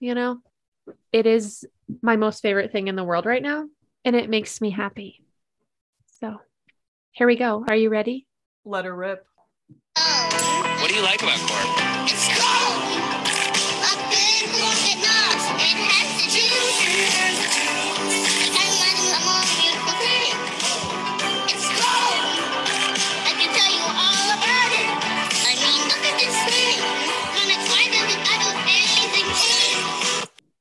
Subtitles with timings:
[0.00, 0.38] you know,
[1.12, 1.64] it is
[2.02, 3.66] my most favorite thing in the world right now,
[4.04, 5.22] and it makes me happy.
[6.20, 6.38] So
[7.12, 7.64] here we go.
[7.68, 8.26] Are you ready?
[8.64, 9.24] Let her rip.
[9.94, 12.59] What do you like about corn?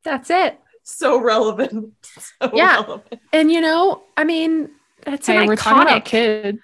[0.04, 0.60] That's it.
[0.84, 1.94] So relevant.
[2.42, 2.76] So Yeah.
[2.82, 3.22] relevant.
[3.34, 4.70] And you know, I mean,
[5.06, 6.06] that's Hey, an we're talking about iconic.
[6.06, 6.60] kids.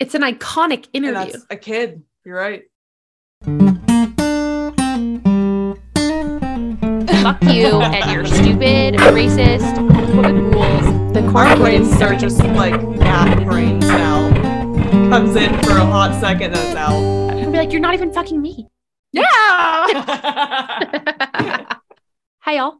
[0.00, 1.32] It's an iconic And interview.
[1.32, 2.02] that's a kid.
[2.24, 2.62] You're right.
[7.22, 11.12] Fuck you and your stupid, racist, homophobic rules.
[11.14, 14.30] The Our corn brains are just like gnat brains now.
[15.10, 16.92] Comes in for a hot second and is out.
[16.92, 18.66] I'll be like, you're not even fucking me.
[19.12, 19.86] Yeah.
[22.44, 22.74] Hi, y'all.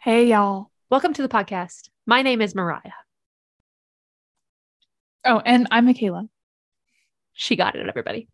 [0.00, 0.70] hey, y'all.
[0.90, 1.88] Welcome to the podcast.
[2.04, 2.92] My name is Mariah.
[5.24, 6.28] Oh, and I'm Mikayla.
[7.32, 8.28] She got it, everybody.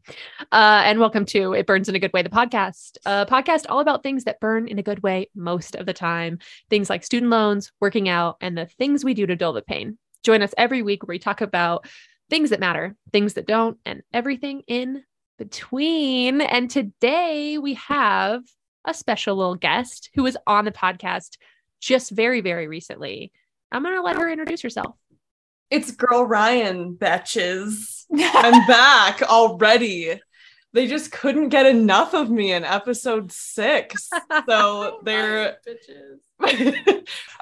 [0.51, 2.97] Uh, and welcome to It Burns in a Good Way, the podcast.
[3.07, 6.41] A podcast all about things that burn in a good way most of the time.
[6.71, 9.97] Things like student loans, working out, and the things we do to dull the pain.
[10.25, 11.87] Join us every week where we talk about
[12.31, 15.05] things that matter, things that don't, and everything in
[15.39, 16.41] between.
[16.41, 18.43] And today we have
[18.87, 21.37] a special little guest who was on the podcast
[21.81, 23.33] just very, very recently.
[23.73, 24.95] I'm going to let her introduce herself.
[25.71, 28.05] It's girl Ryan, betches.
[28.17, 30.21] I'm back already.
[30.73, 34.11] They just couldn't get enough of me in episode six.
[34.47, 35.57] So they're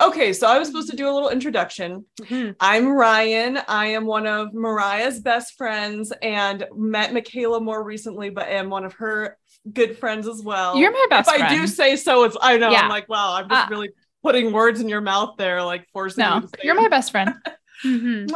[0.01, 0.33] okay.
[0.33, 2.07] So I was supposed to do a little introduction.
[2.21, 2.55] Mhm.
[2.61, 3.59] I'm Ryan.
[3.67, 8.85] I am one of Mariah's best friends and met Mikayla more recently, but am one
[8.85, 9.37] of her
[9.73, 10.77] good friends as well.
[10.77, 11.53] You're my best if friend.
[11.53, 12.71] I do say so, it's I know.
[12.71, 12.81] Yeah.
[12.83, 13.91] I'm like, wow, I'm just Uh, really
[14.23, 16.81] putting words in your mouth there, like forcing you no, to say you're it.
[16.81, 17.35] my best friend.
[17.85, 18.31] Mhm.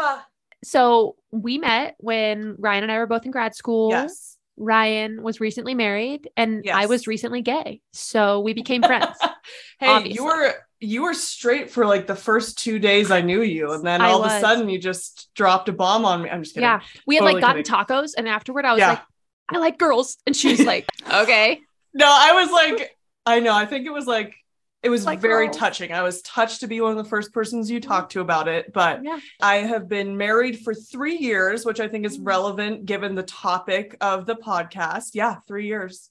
[0.65, 3.91] So we met when Ryan and I were both in grad school.
[3.91, 4.37] Yes.
[4.57, 7.81] Ryan was recently married and I was recently gay.
[7.93, 9.17] So we became friends.
[9.79, 10.15] hey, obviously.
[10.17, 13.85] you were you were straight for like the first two days I knew you, and
[13.87, 16.31] then I all of a sudden you just dropped a bomb on me.
[16.31, 16.69] I'm just kidding.
[16.69, 16.81] yeah.
[17.07, 17.97] We had Totally like gotten kidding.
[17.97, 18.89] tacos and afterward I was Yeah.
[18.91, 19.03] like,
[19.49, 20.19] I like girls.
[20.27, 21.61] And she was like, okay.
[21.95, 23.55] No, I was like, I know.
[23.55, 24.35] I think it was like
[24.83, 25.57] it was Like very girls.
[25.57, 25.93] touching.
[25.93, 27.89] I was touched to be one of the first persons you mm-hmm.
[27.89, 28.73] talked to about it.
[28.73, 29.19] But Yeah.
[29.41, 32.29] I have been married for three years, which I think is mm-hmm.
[32.29, 35.11] relevant given the topic of the podcast.
[35.15, 36.11] Yeah, three years.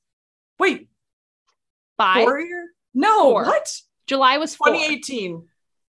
[0.60, 0.90] Wait,
[1.98, 2.26] Five.
[2.26, 2.68] four year?
[2.94, 3.46] No, Four.
[3.46, 3.82] what?
[4.06, 4.68] July was four.
[4.68, 5.48] 2018.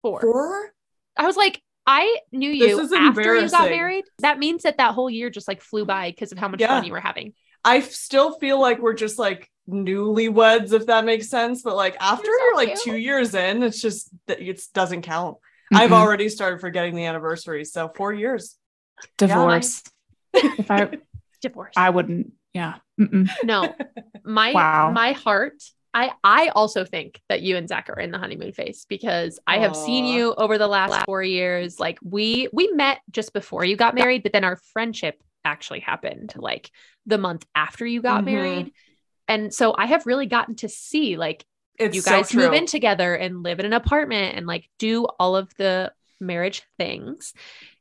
[0.02, 0.20] Four.
[0.20, 0.74] Four?
[1.16, 4.04] I was like, I knew you after you got married.
[4.18, 6.68] That means that that whole year just like flew by because of how much Yeah.
[6.68, 7.32] fun you were having.
[7.64, 11.62] I f- still feel like we're just like newlyweds, if that makes sense.
[11.62, 15.02] But like after You're so you're like two years in, it's just that it doesn't
[15.02, 15.38] count.
[15.72, 17.64] I've already started forgetting the anniversary.
[17.64, 18.56] So four years.
[19.16, 19.82] divorce.
[20.34, 20.90] if I,
[21.40, 21.74] Divorce.
[21.76, 22.32] I wouldn't.
[22.52, 22.74] Yeah.
[23.00, 23.28] Mm-mm.
[23.44, 23.74] no.
[24.24, 24.90] My Wow.
[24.90, 25.62] my heart.
[25.94, 29.58] I I also think that you and Zach are in the honeymoon phase because I
[29.58, 31.80] have seen you over the last four years.
[31.80, 36.34] Like we we met just before you got married, but then our friendship actually happened
[36.36, 36.70] like
[37.06, 38.26] the month after you got Mhm.
[38.26, 38.72] married.
[39.28, 41.44] And so I have really gotten to see like
[41.78, 45.06] It's you so guys move in together and live in an apartment and like do
[45.18, 47.32] all of the marriage things.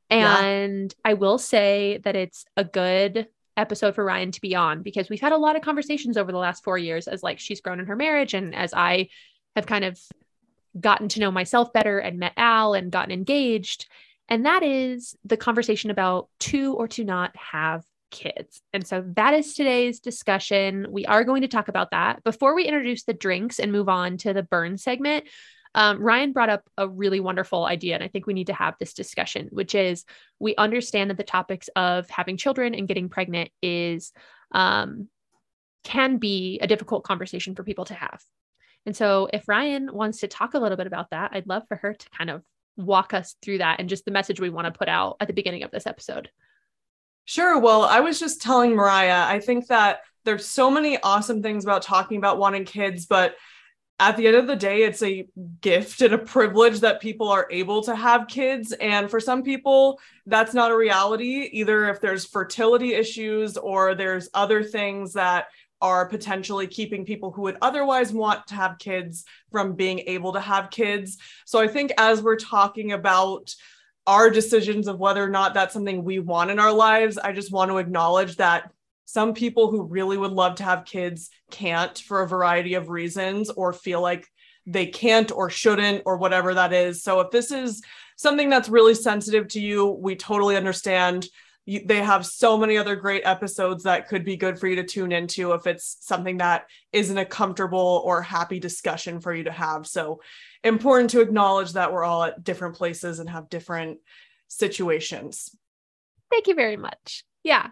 [0.10, 0.40] Yeah.
[0.42, 5.10] And I will say that it's a good episode for Ryan to be on because
[5.10, 7.80] we've had a lot of conversations over the last 4 years as like she's grown
[7.80, 9.10] in her marriage and as I
[9.56, 10.00] have kind of
[10.80, 13.88] gotten to know myself better and met Al and gotten engaged
[14.30, 18.62] and that is the conversation about to or to not have kids.
[18.74, 20.88] And so that is today's discussion.
[20.90, 22.24] We are going to talk about that.
[22.24, 25.26] Before we introduce the drinks and move on to the burn segment,
[25.78, 28.74] um, Ryan brought up a really wonderful idea, and I think we need to have
[28.80, 30.06] this discussion, which is
[30.40, 34.12] we understand that the topics of having children and getting pregnant is
[34.52, 35.08] um,
[35.84, 38.24] can be a difficult conversation for people to have.
[38.88, 41.78] And so, if Ryan wants to talk a little bit about that, I'd love for
[41.78, 42.42] her to kind of
[42.76, 45.34] walk us through that and just the message we want to put out at the
[45.34, 46.32] beginning of this episode.
[47.26, 47.60] Sure.
[47.60, 51.84] Well, I was just telling Mariah, I think that there's so many awesome things about
[51.84, 53.36] talking about wanting kids, but
[54.00, 55.28] at the end of the day, it's a
[55.62, 58.72] gift and a privilege that people are able to have kids.
[58.74, 64.30] And for some people, that's not a reality, either if there's fertility issues or there's
[64.36, 65.48] other things that
[65.82, 70.40] are potentially keeping people who would otherwise want to have kids from being able to
[70.40, 71.18] have kids.
[71.46, 73.54] So I think as we're talking about
[74.06, 77.52] our decisions of whether or not that's something we want in our lives, I just
[77.52, 78.72] want to acknowledge that
[79.08, 83.50] some people who really would love to have kids can't for a variety of reasons
[83.50, 84.28] or feel like
[84.66, 87.04] they can't or shouldn't or whatever that is.
[87.04, 87.82] So if this is
[88.18, 91.26] something that's really sensitive to you, we totally understand.
[91.66, 94.84] You, they have so many other great episodes that could be good for you to
[94.84, 99.52] tune into if it's something that isn't a comfortable or happy discussion for you to
[99.54, 99.88] have.
[99.88, 100.20] So
[100.66, 104.00] important to acknowledge that we're all at different places and have different
[104.50, 105.56] situations.
[106.30, 107.24] Thank you very much.
[107.42, 107.68] Yeah.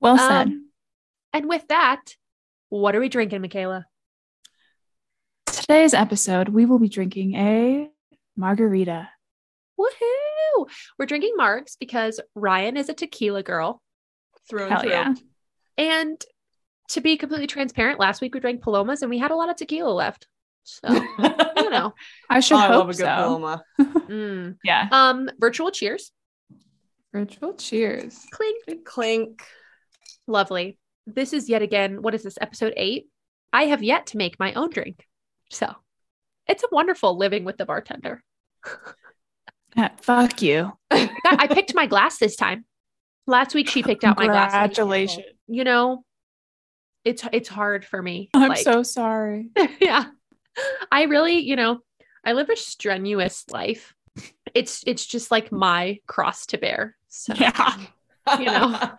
[0.00, 0.46] Well said.
[0.46, 0.66] Um,
[1.36, 2.00] and with that,
[2.70, 3.84] what are we drinking, Mikayla?
[5.44, 7.90] Today's episode, we will be drinking a
[8.36, 9.10] margarita.
[9.78, 10.66] Woohoo!
[10.98, 13.82] We're drinking Margs because Ryan is a tequila girl.
[14.48, 14.90] Through and Hell through.
[14.90, 15.14] yeah.
[15.76, 16.24] And
[16.90, 19.56] to be completely transparent, last week we drank Palomas and we had a lot of
[19.56, 20.26] tequila left.
[20.64, 20.88] So,
[21.58, 21.92] you know.
[22.30, 23.04] I should Oh, I hope love a good so.
[23.04, 23.62] Paloma.
[24.06, 24.56] Mm.
[24.64, 24.88] Yeah.
[24.92, 26.12] Um, virtual cheers.
[27.12, 28.24] Virtual cheers.
[28.30, 28.84] Clink.
[28.86, 29.42] Clink.
[30.28, 30.78] Lovely.
[31.06, 33.08] This is yet again, what is this, episode eight?
[33.52, 35.06] I have yet to make my own drink.
[35.50, 35.72] So
[36.46, 38.22] it's a wonderful living with the bartender.
[39.76, 40.72] Yeah, fuck you.
[40.90, 42.64] I picked my glass this time.
[43.26, 44.52] Last week she picked out my glass.
[44.52, 45.26] Congratulations.
[45.48, 46.02] You know,
[47.04, 48.30] it's it's hard for me.
[48.32, 49.50] I'm Like, so sorry.
[49.80, 50.06] yeah.
[50.90, 51.80] I really, you know,
[52.24, 53.94] I live a strenuous life.
[54.54, 56.96] It's it's just like my cross to bear.
[57.08, 57.76] So Yeah.
[58.38, 58.90] You know.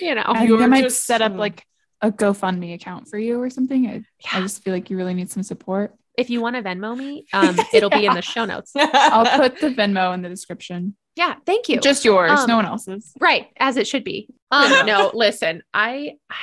[0.00, 0.22] you know.
[0.26, 1.38] I You're might just- set up mm.
[1.38, 1.64] like
[2.02, 3.86] a GoFundMe account for you or something.
[3.86, 5.94] I, I just feel like you really need some support.
[6.16, 8.72] If you want to Venmo me, um, it'll be in the show notes.
[8.76, 10.96] I'll put the Venmo in the description.
[11.14, 11.80] Yeah, thank you.
[11.80, 13.12] Just yours, Um, no one else's.
[13.20, 14.28] right as it should be.
[14.50, 16.36] Um, no, listen, I, I,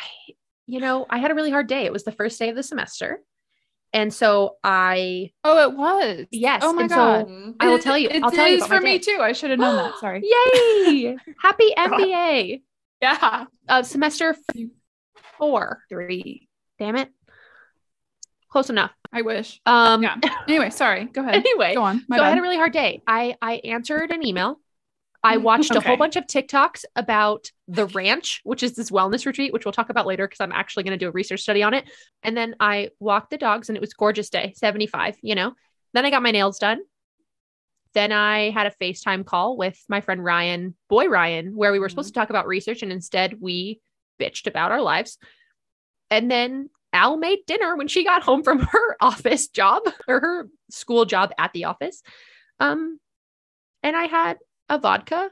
[0.67, 1.85] you know, I had a really hard day.
[1.85, 3.21] It was the first day of the semester,
[3.93, 6.25] and so I, Oh, it was.
[6.31, 7.27] yes, Oh my and god.
[7.27, 7.55] Mhm.
[7.59, 8.09] I will tell you.
[8.09, 9.13] It I'll tell you for me day.
[9.15, 9.19] too.
[9.21, 9.93] I should have known that.
[9.99, 10.21] Sorry.
[10.23, 11.17] Yay!
[11.39, 12.61] Happy MBA.
[13.01, 13.45] Yeah.
[13.67, 14.35] Uh, semester
[15.37, 16.47] four, three.
[16.79, 17.09] Damn it.
[18.49, 18.91] Close enough.
[19.11, 19.59] I wish.
[19.65, 20.03] Um.
[20.03, 20.15] Yeah.
[20.47, 21.05] Anyway, sorry.
[21.05, 21.35] Go ahead.
[21.35, 22.03] Anyway, Go on.
[22.07, 23.01] My so I had a really hard day.
[23.07, 24.59] I I answered an email.
[25.23, 29.53] I watched a whole bunch of TikToks about the ranch, which is this wellness retreat,
[29.53, 31.73] which we'll talk about later because I'm actually going to do a research study on
[31.73, 31.85] it.
[32.23, 35.17] And then I walked the dogs, and it was gorgeous day, 75.
[35.21, 35.53] You know.
[35.93, 36.81] Then I got my nails done.
[37.93, 41.89] Then I had a FaceTime call with my friend Ryan, boy Ryan, where we were
[41.89, 43.79] supposed to talk about research, and instead we
[44.19, 45.17] bitched about our lives.
[46.09, 50.49] And then Al made dinner when she got home from her office job or her
[50.69, 52.01] school job at the office.
[52.59, 52.99] Um,
[53.81, 54.37] and I had
[54.69, 55.29] a vodka,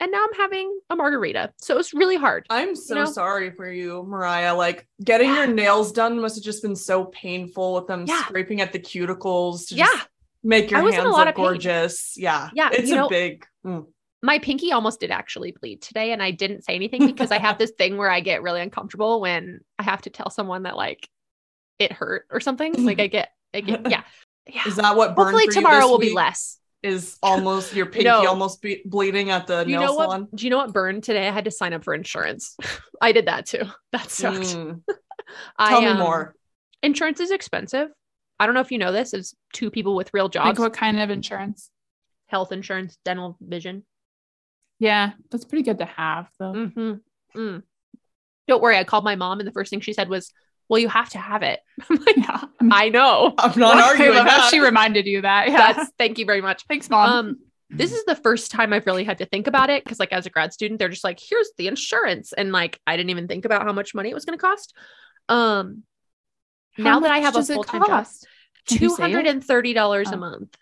[0.00, 1.52] and now I'm having a margarita.
[1.58, 2.46] So it was really hard.
[2.50, 3.04] I'm so know?
[3.04, 4.54] sorry for you, Mariah.
[4.54, 8.22] Like getting your nails done must have just been so painful with them Yeah.
[8.24, 9.86] scraping at the cuticles to Yeah.
[9.86, 10.08] just
[10.42, 11.44] make your I was in a hands lot look of pain.
[11.44, 12.14] gorgeous.
[12.16, 12.48] Yeah.
[12.54, 13.86] Yeah, It's you a know- big mm.
[14.20, 17.56] My pinky almost did actually bleed today, and I didn't say anything because I have
[17.56, 21.08] this thing where I get really uncomfortable when I have to tell someone that like
[21.78, 22.84] it hurt or something.
[22.84, 24.02] Like I get, I get, yeah,
[24.52, 24.66] yeah.
[24.66, 26.58] Is that what Hopefully you tomorrow will be less.
[26.82, 28.24] Is almost your pinky No.
[28.28, 30.04] almost be- bleeding at the Do you nail know what?
[30.04, 30.28] salon?
[30.32, 31.26] Do you know what burned today?
[31.26, 32.56] I had to sign up for insurance.
[33.00, 33.64] I did that too.
[33.92, 34.36] That sucked.
[34.38, 34.82] Mm.
[35.58, 36.34] I, Tell me um, more.
[36.82, 37.88] Insurance is expensive.
[38.38, 39.12] I don't know if you know this.
[39.12, 41.70] As two people with real Like jobs, what kind of insurance?
[42.26, 43.84] health insurance, dental, vision.
[44.78, 46.52] Yeah, that's pretty good to have though.
[46.52, 46.92] hmm
[47.36, 47.62] Mm.
[48.46, 48.78] Don't worry.
[48.78, 50.32] I called my mom, and the first thing she said was,
[50.68, 51.60] "Well, you have to have it."
[51.90, 52.40] I'm like, Yeah.
[52.60, 53.34] I'm know.
[53.38, 54.50] I'm not I arguing love how that.
[54.50, 55.48] she reminded you that.
[55.48, 55.72] Yeah.
[55.72, 56.64] That's thank you very much.
[56.68, 57.10] Thanks, mom.
[57.10, 57.36] Um,
[57.70, 60.24] this is the first time I've really had to think about it because, like, as
[60.24, 63.44] a grad student, they're just like, "Here's the insurance," and like, I didn't even think
[63.44, 64.74] about how much money it was going to cost.
[65.28, 65.82] Um,
[66.76, 68.26] How now that I have a full time job, cost?
[68.66, 69.10] Can you two say it?
[69.12, 70.18] hundred and thirty dollars a Oh.
[70.18, 70.56] month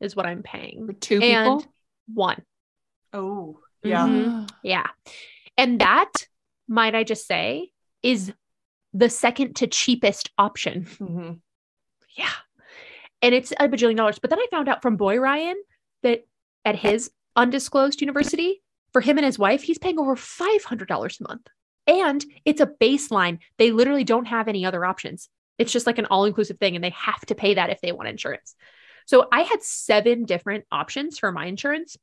[0.00, 0.86] is what I'm paying.
[0.86, 1.72] for two and people.
[2.12, 2.42] one.
[3.12, 4.06] oh, yeah.
[4.06, 4.50] Mhm.
[4.64, 4.86] Yeah.
[5.56, 6.10] And that,
[6.66, 7.70] might I just say,
[8.02, 8.32] is
[8.94, 10.86] the second to cheapest option.
[10.86, 11.40] Mhm.
[12.16, 12.32] Yeah.
[13.20, 14.18] And it's a bajillion dollars.
[14.18, 15.60] But then I found out from Boy Ryan
[16.02, 16.24] that
[16.64, 21.48] at his undisclosed university, for him and his wife, he's paying over $500 a month.
[21.86, 23.40] And it's a baseline.
[23.58, 25.28] They literally don't have any other options.
[25.58, 27.92] It's just like an all inclusive thing, and they have to pay that if they
[27.92, 28.54] want insurance.
[29.06, 31.96] So I had seven different options for my insurance,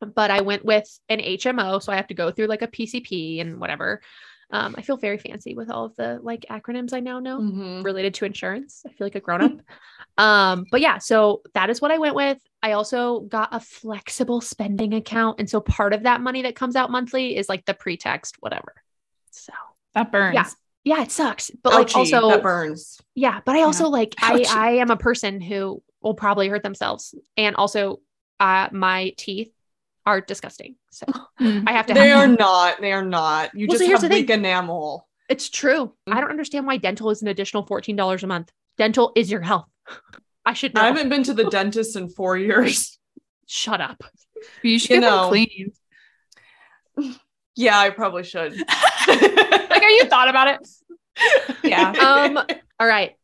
[0.00, 1.82] but I went with an HMO.
[1.82, 4.02] So I have to go through like a PCP and whatever.
[4.50, 7.84] Um, I feel very fancy with all of the like acronyms I now know Mhm.
[7.84, 8.82] related to insurance.
[8.86, 9.52] I feel like a grown up.
[10.18, 12.38] um, but yeah, so that is what I went with.
[12.62, 15.38] I also got a flexible spending account.
[15.38, 18.74] And so part of that money that comes out monthly is like the pretext, whatever.
[19.32, 19.52] So
[19.94, 20.34] That burns.
[20.34, 20.96] Yeah.
[20.96, 21.50] yeah, it sucks.
[21.62, 23.00] But like Ouchie, also that burns.
[23.14, 27.14] yeah, but I also like I I am a person who will probably hurt themselves.
[27.36, 28.00] And also
[28.40, 29.52] uh my teeth
[30.08, 30.76] are disgusting.
[30.90, 31.06] So
[31.40, 31.64] Mm.
[31.68, 32.36] I have to They have are them.
[32.38, 32.80] not.
[32.80, 33.54] They are not.
[33.54, 34.22] You Well, so just here's have the thing.
[34.26, 35.06] weak enamel.
[35.28, 35.92] It's true.
[36.08, 36.14] Mm.
[36.16, 38.50] I don't understand why dental is an additional $14 a month.
[38.76, 39.66] Dental is your health.
[40.44, 40.80] I should know.
[40.80, 42.98] I haven't been to the dentist in four years.
[43.46, 44.02] Shut up.
[44.62, 45.72] You should You get them cleaned.
[47.54, 48.56] Yeah, I probably should.
[48.56, 50.68] Like, are you thought about it?
[51.64, 51.90] Yeah.
[51.90, 52.38] Um,
[52.80, 53.14] all right.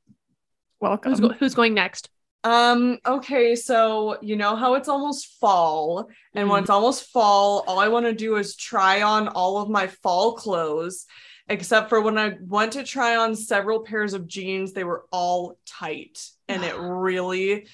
[0.81, 1.12] Welcome.
[1.12, 2.09] Who's, go- who's going next?
[2.45, 6.63] Um, okay, so you know how it's almost fall, and when Mm.
[6.63, 10.35] it's almost fall, all I want to do is try on all of my fall
[10.35, 11.07] clothes,
[11.49, 15.59] except for when I went to try on several pairs of jeans, they were all
[15.67, 17.67] tight, and it really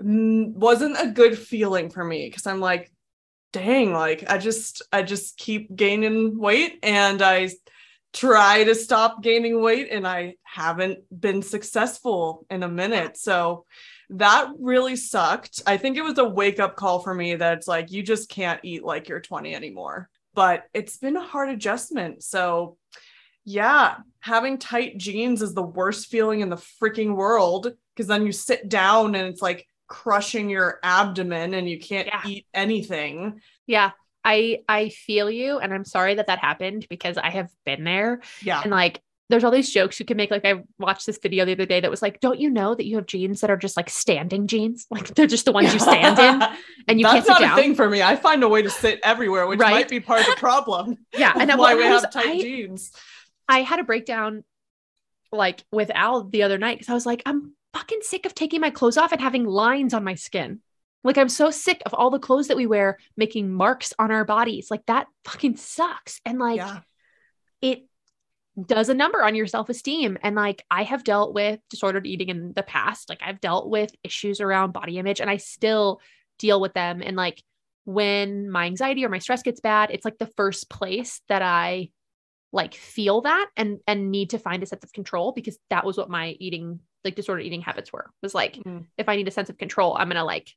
[0.00, 2.90] mm, wasn't a good feeling for me because I'm like,
[3.52, 7.50] dang, like I just I just keep gaining weight and I
[8.12, 13.16] try to stop gaining weight and I haven't been successful in a minute.
[13.16, 13.66] So
[14.10, 15.62] that really sucked.
[15.66, 18.28] I think it was a wake up call for me that it's like you just
[18.28, 20.08] can't eat like you're 20 anymore.
[20.34, 22.22] But it's been a hard adjustment.
[22.22, 22.76] So
[23.44, 28.32] yeah, having tight jeans is the worst feeling in the freaking world because then you
[28.32, 32.22] sit down and it's like crushing your abdomen and you can't Yeah.
[32.26, 33.40] eat anything.
[33.66, 33.90] Yeah.
[34.24, 38.22] I I feel you and I'm sorry that that happened because I have been there
[38.42, 38.62] Yeah.
[38.62, 41.52] and like there's all these jokes you can make like I watched this video the
[41.52, 43.76] other day that was like don't you know that you have jeans that are just
[43.76, 46.42] like standing jeans like they're just the ones you stand in
[46.88, 48.02] and you That's can't sit not down a thing for me.
[48.02, 49.70] I find a way to sit everywhere, which Right?
[49.72, 50.98] might be part of the problem.
[51.16, 52.92] yeah and I, why we have tight I- jeans.
[53.48, 54.44] I had a breakdown
[55.32, 58.60] like with Al the other night because I was like, I'm fucking sick of taking
[58.60, 60.60] my clothes off and having lines on my skin.
[61.02, 64.24] Like, I'm so sick of all the clothes that we wear making marks on our
[64.24, 64.70] bodies.
[64.70, 66.20] Like, that fucking sucks.
[66.24, 66.78] And like, yeah.
[67.60, 67.86] it
[68.66, 70.16] does a number on your self esteem.
[70.22, 73.08] And like, I have dealt with disordered eating in the past.
[73.08, 76.00] Like, I've dealt with issues around body image and I still
[76.38, 77.02] deal with them.
[77.04, 77.42] And like,
[77.84, 81.90] when my anxiety or my stress gets bad, it's like the first place that I
[82.52, 85.96] like feel that and and need to find a sense of control because that was
[85.96, 88.86] what my eating like disordered eating habits were was like Mhm.
[88.96, 90.52] if i need a sense of control i'm going to like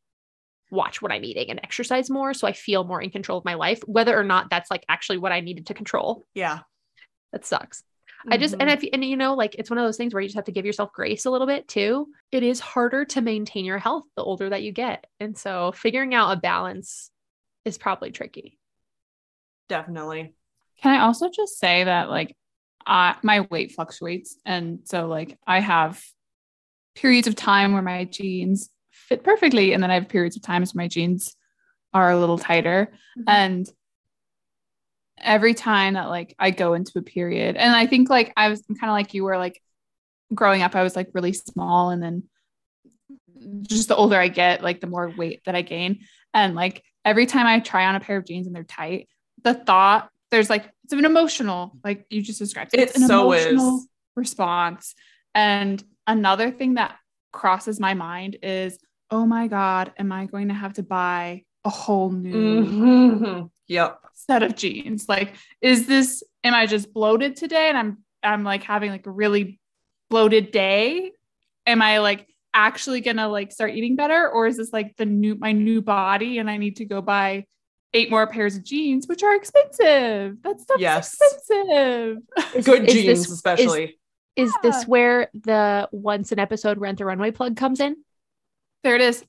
[0.69, 3.55] watch what i'm eating and exercise more so i feel more in control of my
[3.55, 6.59] life whether or not that's like actually what i needed to control Yeah.
[7.33, 7.81] that sucks
[8.29, 8.73] i just and Mhm.
[8.83, 10.51] if and you know like it's one of those things where you just have to
[10.51, 12.07] give yourself grace a little bit too.
[12.31, 15.05] It is harder to maintain your health the older that you get.
[15.19, 17.11] And so figuring out a balance
[17.65, 18.57] is probably tricky.
[19.69, 20.33] Definitely.
[20.81, 22.35] Can I also just say that like
[22.85, 24.37] I my weight fluctuates.
[24.45, 26.01] And so like I have
[26.95, 29.73] periods of time where my jeans fit perfectly.
[29.73, 31.35] And then I have periods of times where my jeans
[31.93, 32.91] are a little tighter.
[33.27, 33.67] And
[35.19, 38.61] every time that like I go into a period and I think like I was
[38.79, 39.61] kind of like you were like
[40.33, 42.23] growing up I was like really small and then
[43.61, 45.99] just the older I get like the more weight that I gain
[46.33, 49.07] and like every time I try on a pair of jeans and they're tight
[49.43, 53.45] the thought there's like it's an emotional like you just described It an so is.
[53.45, 53.83] emotional
[54.15, 54.95] response
[55.33, 56.95] and another thing that
[57.31, 58.77] crosses my mind is
[59.11, 63.49] oh my god am I going to have to buy a whole new Mhm.
[63.67, 63.99] Yep.
[64.13, 65.07] set of jeans.
[65.09, 69.11] Like, is this, am I just bloated today and I'm, I'm like having like a
[69.11, 69.59] really
[70.09, 71.11] bloated day?
[71.65, 74.29] Am I like actually gonna like start eating better?
[74.29, 77.45] Or is this like the new, my new body and I need to go buy
[77.93, 80.41] eight more pairs of jeans, which are expensive?
[80.43, 81.17] That stuff's Yes.
[81.21, 82.17] expensive.
[82.55, 83.99] Is- Good is jeans, this- especially.
[84.37, 84.71] Is Yeah.
[84.71, 87.97] this where the once an episode rent the runway plug comes in?
[88.83, 89.25] There it is.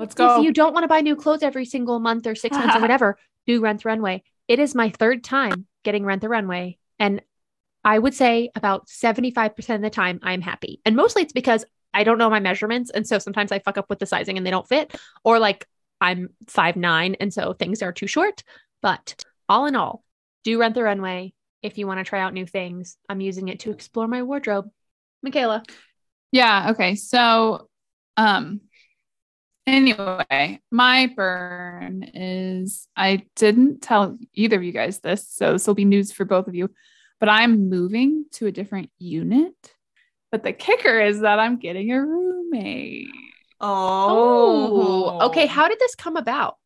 [0.00, 0.38] Let's go.
[0.38, 2.80] If you don't want to buy new clothes every single month or six months or
[2.80, 4.22] whatever, do rent the runway.
[4.48, 6.78] It is my third time getting rent the runway.
[6.98, 7.20] And
[7.84, 10.80] I would say about 75% of the time I'm happy.
[10.86, 12.90] And mostly it's because I don't know my measurements.
[12.90, 14.94] And so sometimes I fuck up with the sizing and they don't fit.
[15.22, 15.66] Or like
[16.00, 18.42] I'm five nine and so things are too short.
[18.80, 20.02] But all in all,
[20.44, 22.96] do rent the runway if you want to try out new things.
[23.08, 24.70] I'm using it to explore my wardrobe.
[25.26, 25.62] Mikayla.
[26.32, 26.70] Yeah.
[26.70, 26.94] Okay.
[26.94, 27.68] So,
[28.16, 28.62] um,
[29.70, 35.74] anyway, my burn is I didn't tell either of you guys this, so this will
[35.74, 36.70] be news for both of you,
[37.18, 39.54] but I'm moving to a different unit.
[40.30, 43.08] But the kicker is that I'm getting a roommate.
[43.60, 45.26] Oh.
[45.26, 45.46] okay.
[45.46, 46.56] How did this come about?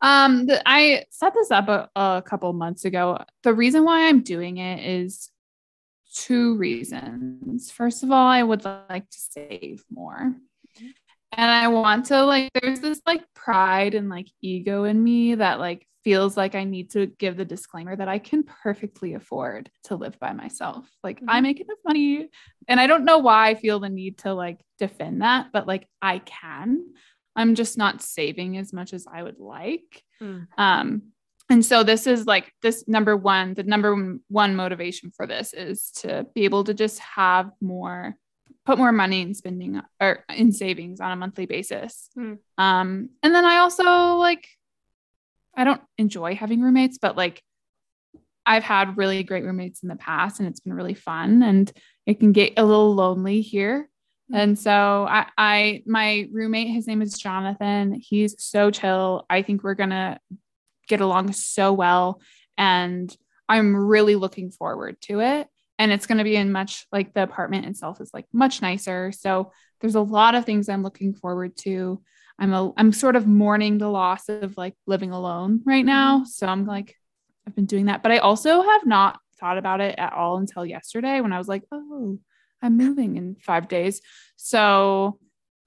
[0.00, 3.24] Um, the, I set this up a, a couple months ago.
[3.44, 5.30] The reason why I'm doing it is
[6.14, 7.70] two reasons.
[7.70, 10.34] First of all, I would like to save more.
[11.32, 15.58] And I want to like there's this like pride and like ego in me that
[15.58, 19.94] like feels like I need to give the disclaimer that I can perfectly afford to
[19.94, 20.88] live by myself.
[21.02, 21.42] Like I Mhm.
[21.42, 22.28] make enough money
[22.68, 25.88] and I don't know why I feel the need to like defend that, but like
[26.02, 26.84] I can.
[27.34, 30.02] I'm just not saving as much as I would like.
[30.20, 30.48] Mm.
[30.58, 31.02] Um,
[31.48, 35.90] and so this is like this number one, the number one motivation for this is
[36.02, 38.16] to be able to just have more,
[38.64, 42.08] put more money in spending or in savings on a monthly basis.
[42.14, 42.34] Hmm.
[42.58, 44.46] Um, and then I also like,
[45.54, 47.42] I don't enjoy having roommates, but like
[48.46, 51.70] I've had really great roommates in the past and it's been really fun and
[52.06, 53.88] it can get a little lonely here.
[54.32, 57.92] And so I, I my roommate, his name is Jonathan.
[57.94, 59.26] He's so chill.
[59.28, 60.18] I think we're gonna
[60.88, 62.20] get along so well.
[62.56, 63.14] And
[63.48, 65.48] I'm really looking forward to it.
[65.82, 69.10] And it's gonna be in much like the apartment itself is like much nicer.
[69.10, 72.00] So there's a lot of things I'm looking forward to.
[72.38, 76.22] I'm a I'm sort of mourning the loss of like living alone right now.
[76.22, 76.94] So I'm like,
[77.48, 78.00] I've been doing that.
[78.00, 81.48] But I also have not thought about it at all until yesterday when I was
[81.48, 82.16] like, oh,
[82.62, 84.02] I'm moving in five days.
[84.36, 85.18] So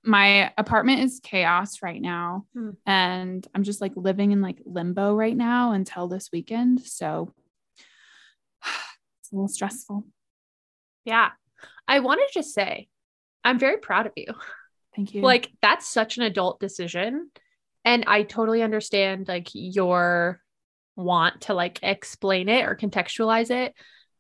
[0.02, 2.46] my apartment is chaos right now.
[2.54, 2.70] Hmm.
[2.86, 6.86] And I'm just like living in like limbo right now until this weekend.
[6.86, 7.34] So
[9.26, 10.06] it's a little stressful.
[11.04, 11.30] Yeah.
[11.88, 12.88] I want to just say,
[13.44, 14.28] I'm very proud of you.
[14.96, 15.22] Thank you.
[15.22, 17.32] Like, that's such an adult decision.
[17.84, 20.42] And I totally understand like your
[20.96, 23.74] want to like explain it or contextualize it.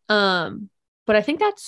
[0.09, 0.69] Um,
[1.07, 1.63] but I think that's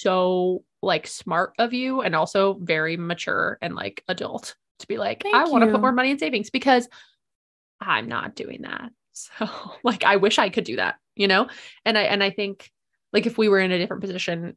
[0.00, 5.22] so like smart of you and also very mature and like adult to be like,
[5.24, 6.88] Thank I want to put more money in savings because
[7.80, 8.90] I'm not doing that.
[9.38, 9.48] So
[9.82, 11.48] like I wish I could do that, you know?
[11.84, 12.70] And I and I think
[13.12, 14.56] like if we were in a different position,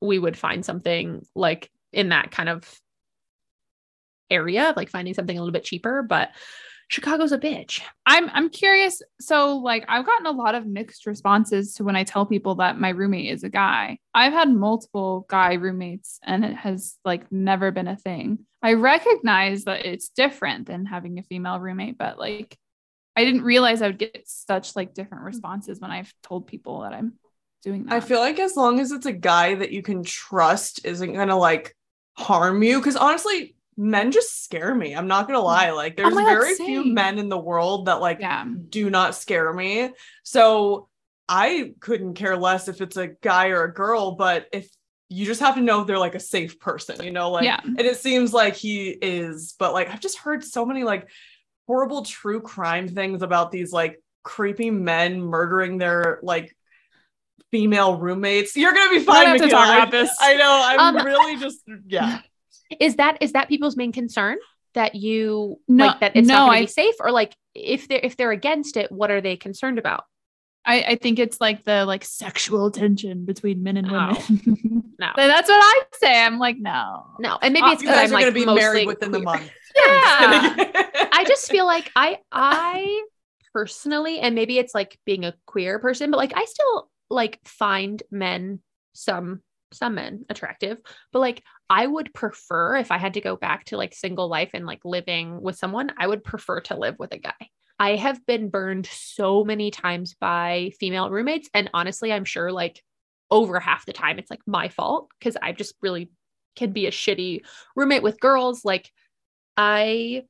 [0.00, 2.68] we would find something like in that kind of
[4.30, 6.30] area, like finding something a little bit cheaper, but
[6.92, 7.80] Chicago's a bitch.
[8.04, 9.00] I'm I'm curious.
[9.18, 12.78] So like I've gotten a lot of mixed responses to when I tell people that
[12.78, 13.98] my roommate is a guy.
[14.12, 18.40] I've had multiple guy roommates and it has like never been a thing.
[18.62, 22.58] I recognize that it's different than having a female roommate, but like
[23.16, 25.34] I didn't realize I would get such like different mm-hmm.
[25.34, 27.14] responses when I've told people that I'm
[27.62, 27.94] doing that.
[27.94, 31.36] I feel like as long as it's a guy that you can trust isn't gonna
[31.36, 31.76] like
[32.16, 32.80] harm you.
[32.80, 34.94] Cause honestly, men just scare me.
[34.94, 35.44] I'm not gonna mm.
[35.44, 35.70] lie.
[35.70, 38.46] Like there's God, very few men in the world that like yeah.
[38.68, 39.90] do not scare me.
[40.22, 40.88] So
[41.28, 44.68] I couldn't care less if it's a guy or a girl, but if
[45.08, 47.60] you just have to know if they're like a safe person, you know, like Yeah.
[47.62, 51.08] and it seems like he is, but like I've just heard so many like
[51.66, 56.56] horrible true crime things about these like creepy men murdering their like
[57.50, 58.56] female roommates.
[58.56, 59.38] You're gonna be fine.
[59.38, 60.10] to talk I- about this.
[60.20, 60.62] I know.
[60.64, 62.20] I'm Um, really just yeah.
[62.80, 64.38] Is that is that people's main concern?
[64.74, 66.94] That you No- like that it's no, not gonna I- be safe?
[67.00, 70.04] Or like if they're if they're against it, what are they concerned about?
[70.64, 74.16] I, I think it's like the like sexual tension between men and No.
[74.28, 74.94] women.
[74.98, 75.08] No.
[75.16, 76.24] But that's what I say.
[76.24, 77.04] I'm like, no.
[77.18, 77.36] No.
[77.42, 79.50] And maybe Uh, it's because guys I'm like gonna be married within the month.
[79.76, 80.70] Yeah.
[81.12, 83.04] I just feel like I I
[83.52, 88.02] personally, and maybe it's like being a queer person, but like I still like find
[88.10, 88.60] men
[88.94, 89.40] some
[89.72, 90.78] some men attractive,
[91.12, 94.50] but like I would prefer if I had to go back to like single life
[94.54, 97.32] and like living with someone, I would prefer to live with a guy.
[97.78, 102.82] I have been burned so many times by female roommates, and honestly, I'm sure like
[103.30, 106.10] over half the time it's like my fault because I just really
[106.54, 107.40] can be a shitty
[107.74, 108.64] roommate with girls.
[108.64, 108.90] Like
[109.56, 110.24] I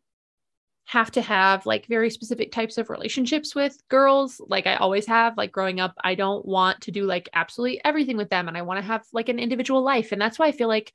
[0.86, 5.36] have to have like very specific types of relationships with girls like i always have
[5.36, 8.62] like growing up i don't want to do like absolutely everything with them and i
[8.62, 10.92] want to have like an individual life and that's why i feel like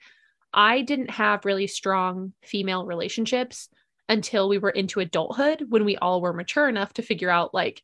[0.53, 3.69] i didn't have really strong female relationships
[4.09, 7.81] until we were into adulthood when we all were mature enough to figure out like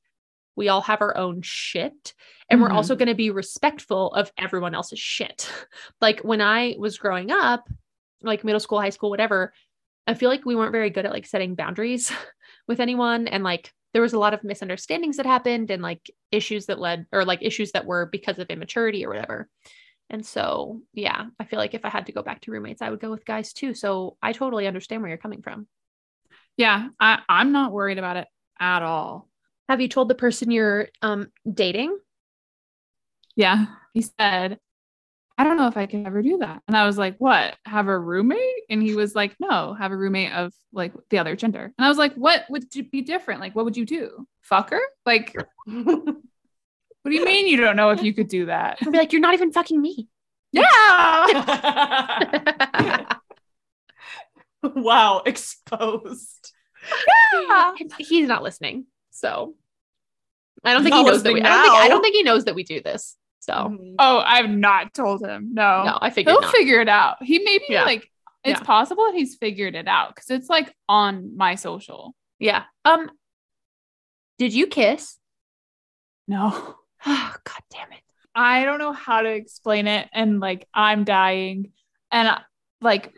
[0.55, 2.13] we all have our own shit
[2.49, 2.75] and we're Mhm.
[2.75, 5.49] also going to be respectful of everyone else's shit
[6.01, 7.67] like when i was growing up
[8.21, 9.53] like middle school high school whatever
[10.07, 12.11] I feel like we weren't very good at like setting boundaries
[12.67, 13.27] with anyone.
[13.27, 17.05] And like there was a lot of misunderstandings that happened and like issues that led
[17.11, 19.49] or like issues that were because of immaturity or whatever.
[20.09, 22.89] And so, yeah, I feel like if I had to go back to roommates, I
[22.89, 23.73] would go with guys too.
[23.73, 25.67] So I totally understand where you're coming from.
[26.57, 28.27] Yeah, I, I'm not worried about it
[28.59, 29.29] at all.
[29.69, 31.97] Have you told the person you're um dating?
[33.35, 33.65] Yeah.
[33.93, 34.59] He said,
[35.37, 36.61] I don't know if I can ever do that.
[36.67, 37.55] And I was like, what?
[37.65, 38.39] Have a roommate?
[38.69, 41.73] And he was like, no, have a roommate of like the other gender.
[41.77, 43.41] And I was like, what would be different?
[43.41, 44.27] Like, what would you do?
[44.41, 44.81] Fuck her?
[45.05, 46.15] Like, what
[47.05, 48.77] do you mean you don't know if you could do that?
[48.81, 50.07] I'd be like, you're not even fucking me.
[50.51, 50.63] Yeah.
[54.63, 56.53] wow, exposed.
[57.79, 58.85] And He's not listening.
[59.11, 59.55] So
[60.63, 62.15] I don't think Not he knows that we listening I don't think I don't think
[62.15, 63.15] he knows that we do this.
[63.43, 65.53] So Oh, I've not told him.
[65.53, 65.83] No.
[65.83, 66.51] no, I figured He'll not.
[66.53, 67.21] figure it out.
[67.21, 67.83] He maybe Yeah.
[67.83, 68.09] like
[68.45, 68.65] It's Yeah.
[68.65, 72.15] possible that he's figured it out because it's like on my social.
[72.39, 72.63] Yeah.
[72.85, 73.09] Um
[74.37, 75.17] did you kiss?
[76.27, 76.51] No.
[76.53, 76.75] Oh
[77.43, 77.99] god damn it.
[78.35, 80.09] I don't know how to explain it.
[80.13, 81.71] And like, I'm dying.
[82.11, 82.41] And I-
[82.81, 83.13] like,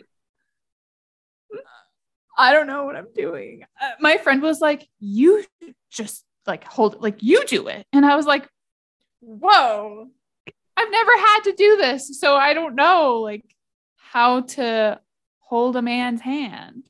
[2.37, 3.63] I don't know what I'm doing.
[3.81, 5.43] Uh, my friend was like, You
[5.89, 7.01] just like hold, it.
[7.01, 7.87] like, you do it.
[7.93, 8.47] And I was like,
[9.27, 10.07] Whoa,
[10.77, 12.19] I've never had to do this.
[12.19, 13.43] So I don't know like
[13.97, 14.99] how to
[15.39, 16.87] hold a man's hand.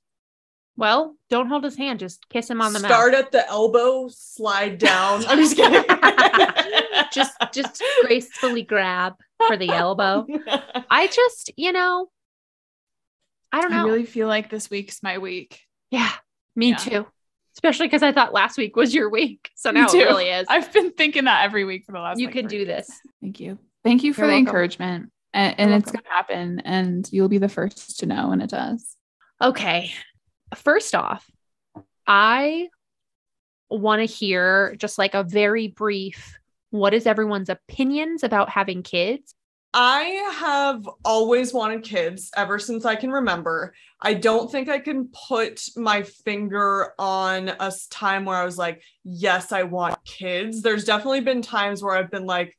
[0.78, 3.21] Well, don't hold his hand, just kiss him on the Start mouth.
[3.26, 5.24] at the elbow, slide down.
[5.26, 5.84] I'm just kidding.
[7.13, 9.13] just just gracefully grab
[9.48, 10.26] for the elbow.
[10.89, 12.10] I just, you know,
[13.54, 15.62] I don't I really feel like this week's my week.
[15.91, 16.12] yeah,
[16.58, 16.76] me Yeah.
[16.76, 17.08] too.
[17.55, 19.49] Especially because I thought last week was your week.
[19.55, 20.45] So now it really is.
[20.49, 22.67] I've been thinking that every week for the last you like, can do weeks.
[22.67, 23.01] this.
[23.21, 23.57] Thank you.
[23.83, 24.47] Thank you for You're the welcome.
[24.47, 25.11] encouragement.
[25.33, 26.59] And, and it's going to happen.
[26.59, 28.95] And you'll be the first to know when it does.
[29.41, 29.91] Okay.
[30.55, 31.29] First off,
[32.05, 32.67] I
[33.69, 36.37] want to hear just like a very brief
[36.71, 39.33] what is everyone's opinions about having kids?
[39.77, 43.73] I have always wanted kids ever since I can remember.
[43.99, 48.81] I don't think I can put my finger on a time where I was like,
[49.03, 50.61] yes, I want kids.
[50.61, 52.57] There's definitely been times where I've been like,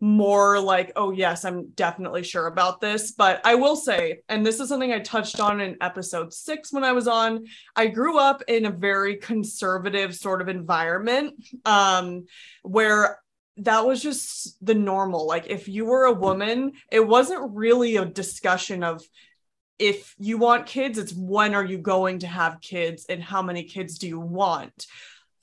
[0.00, 3.12] more like, oh, yes, I'm definitely sure about this.
[3.12, 6.84] But I will say, and this is something I touched on in episode six when
[6.84, 7.44] I was on,
[7.76, 12.26] I grew up in a very conservative sort of environment um,
[12.62, 13.20] where
[13.58, 15.26] that was just the normal.
[15.26, 19.02] Like if you were a woman, it wasn't really a discussion of
[19.78, 23.64] if you want kids, it's when are you going to have kids and how many
[23.64, 24.86] kids do you want?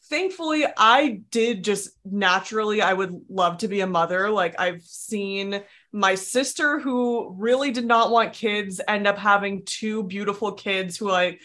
[0.10, 4.30] Thankfully, I did just naturally, I would love to be a mother.
[4.30, 10.04] Like I've seen my sister who really did not want kids end up having two
[10.04, 11.38] beautiful kids who I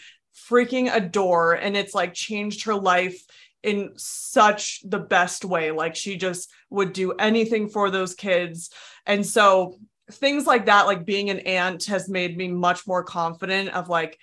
[0.49, 1.53] freaking adore.
[1.53, 3.21] And it's like changed her life
[3.63, 5.71] in such the best way.
[5.71, 8.69] Like she just would do anything for those kids.
[9.05, 9.75] And so
[10.11, 14.17] things like that, like being an aunt, has made me much more confident of like,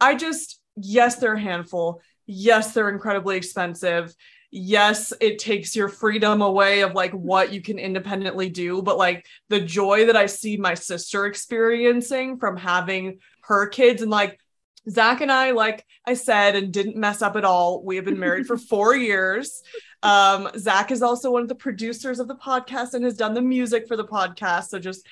[0.00, 2.00] I just, yes, they're a handful.
[2.26, 4.14] Yes, they're incredibly expensive.
[4.50, 8.82] Yes, it takes your freedom away of like what you can independently do.
[8.82, 14.10] But like the joy that I see my sister experiencing from having her kids and
[14.10, 14.40] like
[14.88, 17.82] Zach and I, like I said, and didn't mess up at all.
[17.84, 19.62] We have been married for four years.
[20.02, 23.42] Um, Zach is also one of the producers of the podcast and has done the
[23.42, 24.68] music for the podcast.
[24.68, 25.06] So just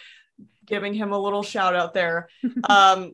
[0.65, 2.29] giving him a little shout out there.
[2.69, 3.13] Um,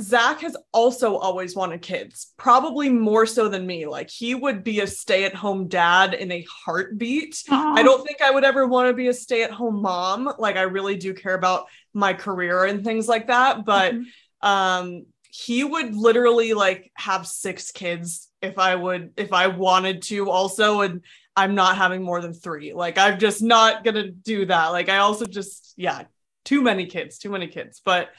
[0.00, 3.84] Zach has also always wanted kids, probably more so than me.
[3.86, 7.42] Like he would be a stay at home dad in a heartbeat.
[7.50, 10.32] I don't think I would ever want to be a stay at home mom.
[10.38, 13.66] Like I really do care about my career and things like that.
[13.66, 14.04] But Mhm.
[14.40, 15.06] um
[15.36, 20.82] he would literally like have six kids if I would if I wanted to also
[20.82, 21.00] and
[21.34, 22.72] I'm not having more than 3.
[22.72, 24.68] Like I'm just not going to do that.
[24.68, 26.04] Like I also just yeah,
[26.44, 27.82] too many kids, too many kids.
[27.84, 28.10] But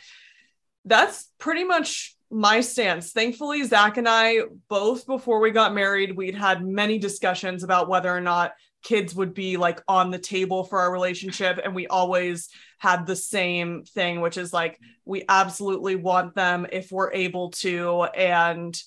[0.83, 3.13] that's pretty much my stance.
[3.13, 8.13] Thankfully, Zach and I, both before we got married, we'd had many discussions about whether
[8.13, 11.61] or not kids would be like on the table for our relationship.
[11.63, 16.91] And we always had the same thing, which is like, we absolutely want them if
[16.91, 18.03] we're able to.
[18.15, 18.79] And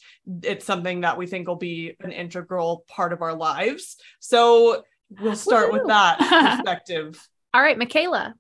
[0.43, 3.97] it's something that we think will be an integral part of our lives.
[4.21, 4.83] So
[5.21, 6.19] we'll start with that
[6.57, 7.27] perspective.
[7.55, 8.35] All right, Mikayla.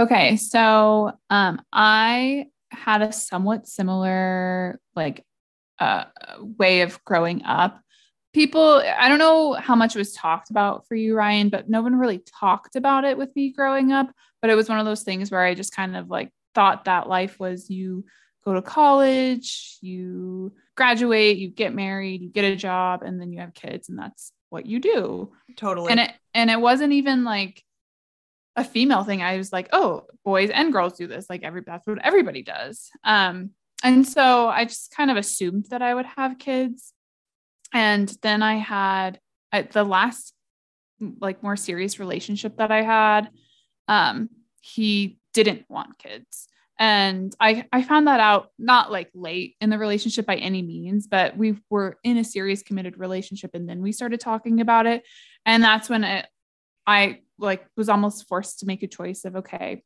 [0.00, 5.24] Okay, so um, I had a somewhat similar like
[5.78, 6.04] uh,
[6.58, 7.80] way of growing up.
[8.32, 11.96] People, I don't know how much was talked about for you, Ryan, but no one
[11.96, 14.10] really talked about it with me growing up.
[14.40, 17.08] But it was one of those things where I just kind of like thought that
[17.08, 18.04] life was you
[18.44, 23.40] go to college, you graduate, you get married, you get a job, and then you
[23.40, 25.90] have kids, and that's what you do Totally.
[25.90, 27.62] and it and it wasn't even like
[28.56, 31.86] a female thing i was like oh boys and girls do this like every that's
[31.86, 33.50] what everybody does um
[33.82, 36.92] and so i just kind of assumed that i would have kids
[37.72, 39.18] and then i had
[39.72, 40.34] the last
[41.20, 43.30] like more serious relationship that i had
[43.88, 44.28] um
[44.60, 46.48] he didn't want kids
[46.80, 51.06] and I, I found that out not like late in the relationship by any means,
[51.06, 53.50] but we were in a serious committed relationship.
[53.52, 55.06] And then we started talking about it.
[55.44, 56.26] And that's when it,
[56.86, 59.82] I like was almost forced to make a choice of, okay,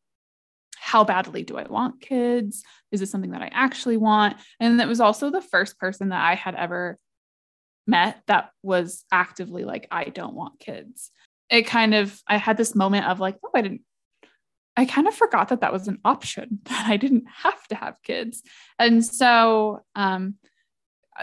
[0.77, 2.63] how badly do I want kids?
[2.93, 4.37] Is this something that I actually want?
[4.61, 6.97] And that was also the first person that I had ever
[7.87, 11.11] met that was actively like, I don't want kids.
[11.51, 13.83] It kind of, I had this moment of like, oh, I didn't
[14.77, 18.03] I kind of forgot that that was an option that I didn't have to have
[18.03, 18.43] kids.
[18.79, 20.35] And so um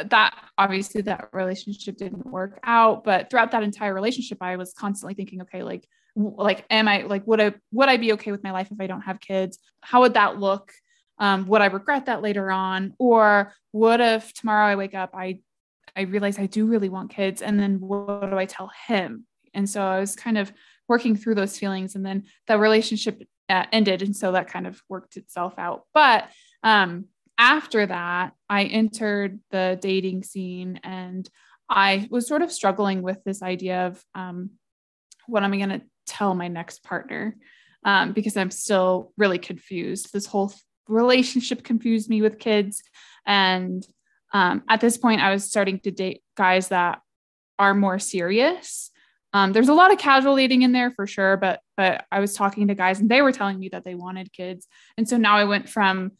[0.06, 5.16] that obviously that relationship didn't work out, but throughout that entire relationship I was constantly
[5.16, 8.52] thinking okay like like am I like would I would I be okay with my
[8.52, 9.60] life if I don't have kids?
[9.82, 10.72] How would that look?
[11.18, 12.96] Um, would I regret that later on?
[12.98, 15.40] Or what if tomorrow I wake up, I
[15.96, 19.26] I realize I do really want kids, and then what do I tell him?
[19.54, 20.52] And so I was kind of
[20.88, 24.82] working through those feelings, and then the relationship uh, ended, and so that kind of
[24.90, 25.84] worked itself out.
[25.94, 26.30] But
[26.64, 27.06] um,
[27.38, 31.30] after that, I entered the dating scene, and
[31.70, 34.52] I was sort of struggling with this idea of um,
[35.28, 37.36] what am I going to tell my next partner
[37.86, 40.12] um, because I'm still really confused.
[40.14, 40.54] This whole
[40.88, 42.84] relationship confused me with kids.
[43.26, 43.86] And
[44.34, 47.02] um, at this point, I was starting to date guys that
[47.60, 48.92] are more serious.
[49.34, 52.34] Um, there's a lot of casual dating in there for sure, but but I was
[52.34, 54.68] talking to guys and they were telling me that they wanted kids,
[54.98, 56.12] and so now I went from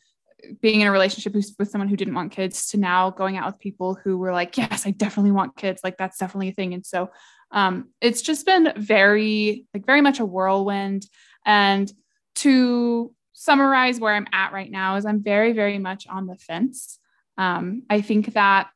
[0.62, 3.60] being in a relationship with someone who didn't want kids to now going out with
[3.60, 5.82] people who were like, yes, I definitely want kids.
[5.84, 6.74] Like that's definitely a thing.
[6.74, 7.12] And so
[7.52, 11.06] um, it's just been very like very much a whirlwind.
[11.46, 11.92] And
[12.36, 17.00] to summarize where I'm at right now is I'm very, very much on the fence.
[17.42, 18.70] Um, I think that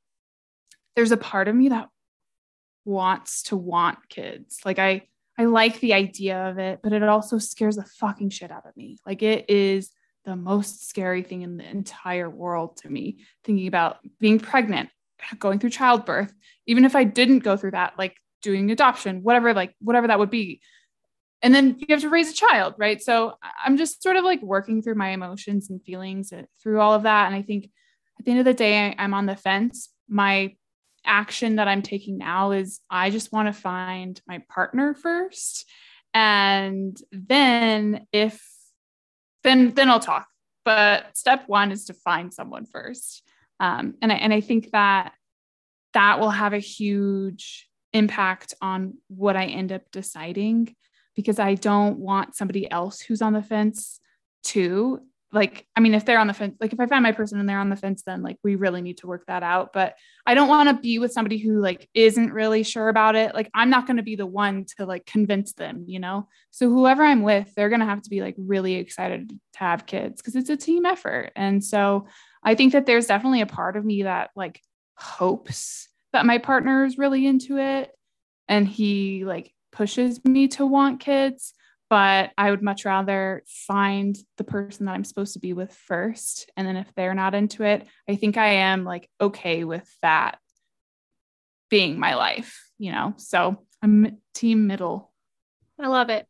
[0.96, 1.88] there's a part of me that
[2.84, 4.60] wants to want kids.
[4.66, 5.04] Like I,
[5.38, 8.76] I like the idea of it, but it also scares the fucking shit out of
[8.76, 8.98] me.
[9.06, 9.92] Like it is
[10.24, 13.20] the most scary thing in the entire world to me.
[13.44, 14.90] Thinking about being pregnant,
[15.38, 16.34] going through childbirth,
[16.66, 20.32] even if I didn't go through that, like doing adoption, whatever, like whatever that would
[20.32, 20.60] be
[21.44, 23.34] and then you have to raise a child right so
[23.66, 26.32] i'm just sort of like working through my emotions and feelings
[26.64, 27.70] through all of that and i think
[28.20, 30.54] at the end of the day i'm on the fence my
[31.06, 35.66] action that i'm taking now is i just want to find my partner first
[36.14, 38.42] and then if
[39.44, 40.28] then then i'll talk
[40.64, 43.24] but step one is to find someone first
[43.60, 45.14] um, and, I, and i think that
[45.94, 50.76] that will have a huge impact on what i end up deciding
[51.16, 54.00] because I don't want somebody else who's on the fence
[54.44, 55.02] too.
[55.36, 57.48] Like, I mean, if they're on the fence, like if I find my person and
[57.48, 59.74] they're on the fence, then like we really need to work that out.
[59.74, 59.96] But
[60.26, 63.36] I don't want to be with somebody who like isn't really sure about it.
[63.36, 66.30] Like, I'm not going to be the one to like convince them, you know?
[66.52, 69.86] So whoever I'm with, they're going to have to be like really excited to have
[69.86, 71.34] kids because it's a team effort.
[71.36, 72.08] And so
[72.42, 74.62] I think that there's definitely a part of me that like
[74.96, 77.92] hopes that my partner is really into it
[78.48, 81.54] and he like pushes me to want kids,
[81.90, 86.52] but I would much rather find the person that I'm supposed to be with first.
[86.58, 90.40] And then if they're not into it, I think I am like okay with that
[91.70, 93.14] being my life, you know?
[93.18, 95.12] So I'm team middle.
[95.80, 96.28] I love it.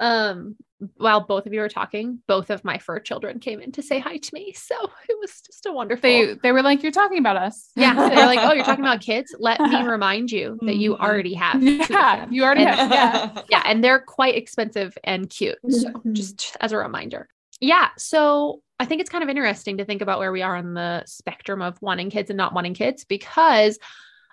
[0.00, 0.56] Um,
[0.96, 3.98] while both of you were talking, both of my fur children came in to say
[3.98, 4.52] hi to me.
[4.52, 4.74] So
[5.08, 6.02] it was just a wonderful.
[6.02, 9.00] They they were like, "You're talking about us." Yeah, they're like, "Oh, you're talking about
[9.00, 11.04] kids." Let me remind you that you mm-hmm.
[11.04, 11.62] already have.
[11.62, 12.90] Yeah, you already And- have.
[12.90, 13.42] Yeah.
[13.50, 15.58] Yeah, and they're quite expensive and cute.
[15.68, 16.12] So mm-hmm.
[16.14, 17.28] just as a reminder.
[17.60, 20.74] Yeah, so I think it's kind of interesting to think about where we are on
[20.74, 23.78] the spectrum of wanting kids and not wanting kids because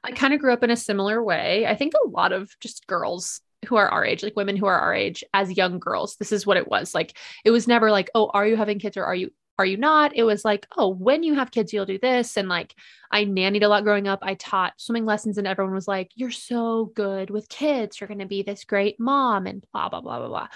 [0.03, 1.65] I kind of grew up in a similar way.
[1.65, 4.79] I think a lot of just girls who are our age, like women who are
[4.79, 6.93] our age as young girls, this is what it was.
[6.93, 9.77] Like it was never like, "Oh, are you having kids or are you are you
[9.77, 12.75] not?" It was like, "Oh, when you have kids, you'll do this." And like
[13.11, 14.19] I nannied a lot growing up.
[14.21, 17.99] I taught swimming lessons and everyone was like, "You're so good with kids.
[17.99, 20.47] You're going to be this great mom and blah blah blah blah blah."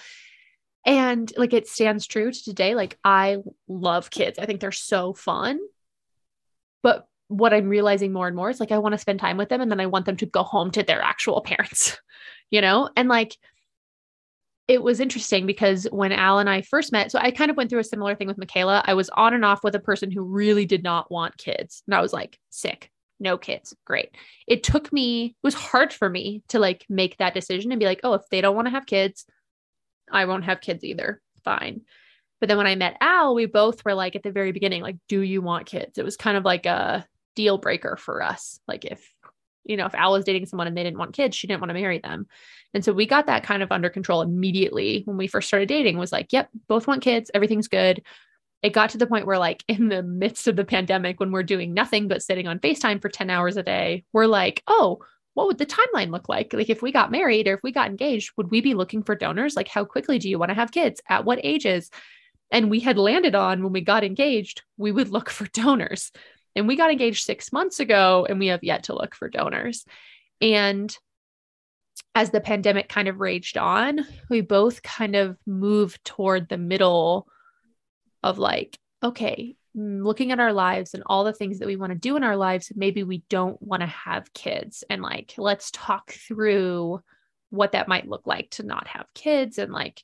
[0.86, 2.76] And like it stands true to today.
[2.76, 4.40] Like I love kids.
[4.40, 5.60] I think they're so fun.
[6.82, 9.50] But what I'm realizing more and more is like I want to spend time with
[9.50, 12.00] them and then I want them to go home to their actual parents,
[12.50, 12.90] you know?
[12.96, 13.38] And like
[14.68, 17.70] it was interesting because when Al and I first met, so I kind of went
[17.70, 18.84] through a similar thing with Mikayla.
[18.86, 21.84] I was on and off with a person who really did not want kids.
[21.88, 23.74] And I was like, sick, no kids.
[23.86, 24.10] Great.
[24.46, 27.86] It took me, it was hard for me to like make that decision and be
[27.86, 29.26] like, oh, if they don't want to have kids,
[30.12, 31.22] I won't have kids either.
[31.46, 31.82] Fine.
[32.42, 34.98] But then when I met Al, we both were like at the very beginning, like,
[35.08, 35.98] do you want kids?
[35.98, 38.60] It was kind of like a deal breaker for us.
[38.68, 39.10] Like if,
[39.68, 41.70] you know, if Al was dating someone and they didn't want kids, she didn't want
[41.70, 42.28] to marry them.
[42.74, 45.98] And so we got that kind of under control immediately when we first started dating
[45.98, 48.02] was like, yep, both want kids, everything's good.
[48.64, 51.44] It got to the point where like in the midst of the pandemic when we're
[51.44, 55.00] doing nothing but sitting on FaceTime for 10 hours a day, we're like, "Oh,
[55.34, 56.54] what would the timeline look like?
[56.54, 59.16] Like if we got married or if we got engaged, would we be looking for
[59.16, 59.56] donors?
[59.56, 61.02] Like how quickly do you want to have kids?
[61.10, 61.92] At what ages?"
[62.52, 66.12] And we had landed on when we got engaged, we would look for donors.
[66.58, 69.86] And we got engaged 6 months ago and we have yet to look for donors.
[70.42, 70.96] And
[72.16, 77.28] as the pandemic kind of raged on, we both kind of moved toward the middle
[78.24, 81.94] of like, okay, mm, looking at our lives and all the things that we want
[81.94, 84.84] to do in our lives, maybe we don't want to have kids.
[84.90, 87.02] And like, let's talk through
[87.50, 90.04] what that might look like to not have kids and like,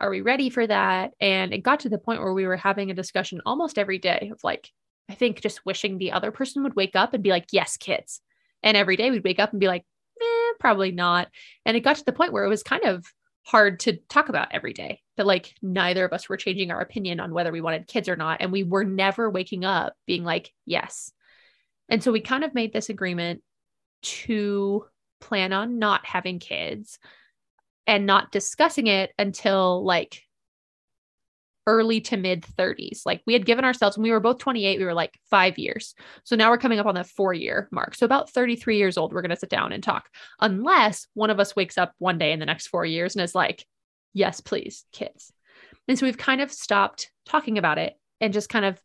[0.00, 1.12] are we ready for that?
[1.20, 4.30] And it got to the point where we were having a discussion almost every day
[4.32, 4.70] of like,
[5.08, 8.20] I think just wishing the other person would wake up and be like, yes, kids.
[8.62, 9.84] And every day we'd wake up and be like,
[10.20, 11.28] eh, probably not.
[11.64, 13.04] And it got to the point where it was kind of
[13.44, 17.20] hard to talk about every day that like neither of us were changing our opinion
[17.20, 18.38] on whether we wanted kids or not.
[18.40, 21.12] And we were never waking up being like, yes.
[21.88, 23.42] And so we kind of made this agreement
[24.02, 24.84] to
[25.20, 26.98] plan on not having kids
[27.86, 30.25] and not discussing it until like
[31.66, 33.02] early to mid 30s.
[33.04, 35.94] Like we had given ourselves when we were both 28, we were like five years.
[36.24, 37.94] So now we're coming up on the four year mark.
[37.94, 40.08] So about 33 years old, we're going to sit down and talk,
[40.40, 43.34] unless one of us wakes up one day in the next four years and is
[43.34, 43.66] like,
[44.12, 45.32] yes, please, kids.
[45.88, 48.80] And so we've kind of stopped talking about it and just kind of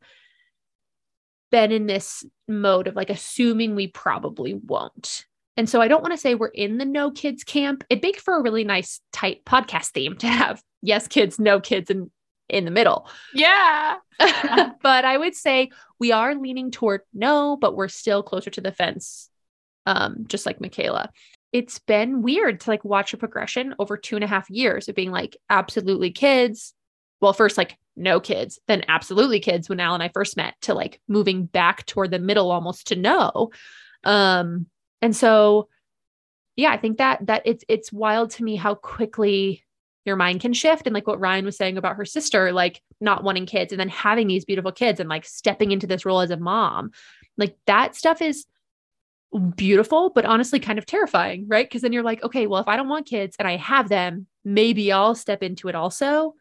[1.52, 5.26] been in this mode of like assuming we probably won't.
[5.58, 7.84] And so I don't want to say we're in the no kids camp.
[7.90, 11.90] It'd make for a really nice, tight podcast theme to have yes, kids, no kids,
[11.90, 12.10] and
[12.52, 13.08] in the middle.
[13.34, 13.96] Yeah.
[14.20, 18.72] but I would say we are leaning toward no, but we're still closer to the
[18.72, 19.30] fence,
[19.86, 21.10] um, just like Mikayla.
[21.52, 24.96] It's been weird to like watch a progression over two and a half years of
[24.96, 26.74] being like absolutely kids.
[27.20, 30.74] Well, first, like no kids, then absolutely kids when Al and I first met, to
[30.74, 33.52] like moving back toward the middle almost to no.
[34.04, 34.68] Um,
[35.02, 35.68] and so
[36.56, 39.64] yeah, I think that that it's it's wild to me how quickly
[40.06, 40.88] your mind can shift.
[40.88, 43.90] And like what Ryan was saying about her sister like not wanting kids and then
[43.90, 46.92] having these beautiful kids and like stepping into this role as a mom
[47.38, 48.46] like that stuff is
[49.56, 51.68] beautiful but honestly kind of terrifying right?
[51.68, 54.28] Because then you're like okay well if I don't want kids and I have them
[54.44, 56.36] maybe I'll step into it also.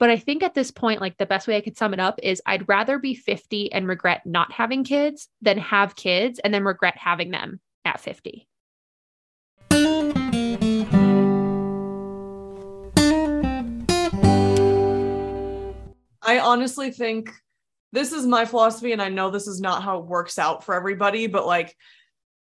[0.00, 2.18] But I think at this point like the best way I could sum it up
[2.22, 6.64] is I'd rather be 50 and regret not having kids than have kids and then
[6.64, 8.48] regret having them at 50
[16.24, 17.30] I honestly think
[17.92, 20.74] this is my philosophy, and I know this is not how it works out for
[20.74, 21.76] everybody, but like,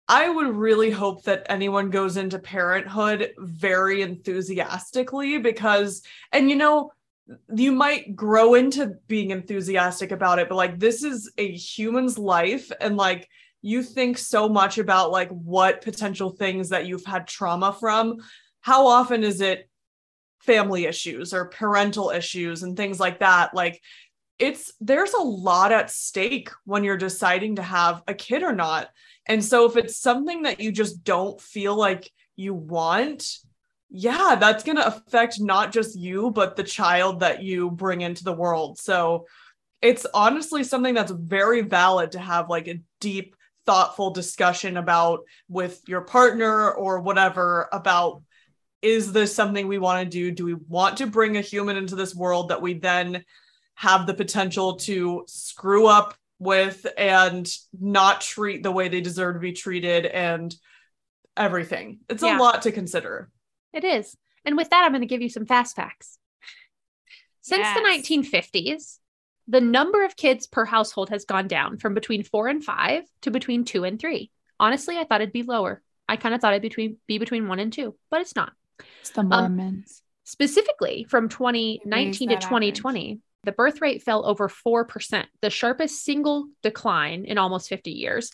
[0.07, 6.91] I would really hope that anyone goes into parenthood very enthusiastically because, and you know,
[7.55, 12.71] you might grow into being enthusiastic about it, but like, this is a human's life,
[12.81, 13.29] and like,
[13.61, 18.17] you think so much about like what potential things that you've had trauma from.
[18.61, 19.68] How often is it
[20.41, 23.81] family issues or parental issues and things like that like
[24.39, 28.89] it's there's a lot at stake when you're deciding to have a kid or not.
[29.25, 33.37] And so if it's something that you just don't feel like you want
[33.91, 38.23] yeah that's going to affect not just you but the child that you bring into
[38.23, 38.79] the world.
[38.79, 39.25] So
[39.81, 45.81] it's honestly something that's very valid to have like a deep thoughtful discussion about with
[45.87, 48.23] your partner or whatever about
[48.81, 50.31] is this something we want to do?
[50.31, 53.25] Do we want to bring a human into this world that we then
[53.75, 59.39] have the potential to screw up with and not treat the way they deserve to
[59.39, 60.55] be treated and
[61.35, 61.99] everything?
[62.09, 62.37] It's Yeah.
[62.37, 63.29] a lot to consider.
[63.73, 64.15] It is.
[64.45, 66.17] And with that, I'm going to give you some fast facts.
[67.41, 68.99] Since the 1950s,
[69.47, 73.31] the number of kids per household has gone down from between four and five to
[73.31, 74.31] between two and three.
[74.59, 75.81] Honestly, I thought it'd be lower.
[76.07, 78.53] I kind of thought it'd between, be between one and two, but it's not.
[79.01, 80.01] It's the um, Mormons.
[80.23, 82.77] Specifically, from 2019 to that average.
[82.77, 88.31] 2020, the birth rate fell over 4%, the sharpest single decline in almost 50 years.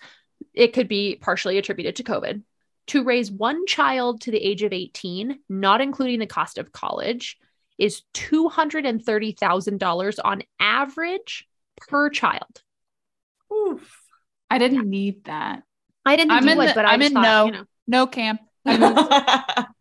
[0.54, 2.42] It could be partially attributed to COVID.
[2.88, 7.38] To raise one child to the age of 18, not including the cost of college,
[7.78, 12.62] is $230,000 on average per child.
[13.54, 14.02] Oof.
[14.50, 15.64] I didn't need that.
[16.06, 17.46] I didn't I'm do in it, the- but I I'm just in thought, no.
[17.46, 17.66] you know.
[17.88, 18.42] No camp.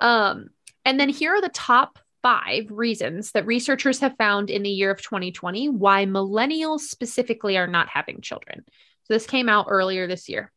[0.00, 0.48] Um,
[0.84, 4.90] and then here are the top five reasons that researchers have found in the year
[4.90, 8.64] of 2020 why millennials specifically are not having children.
[9.04, 10.50] So this came out earlier this year.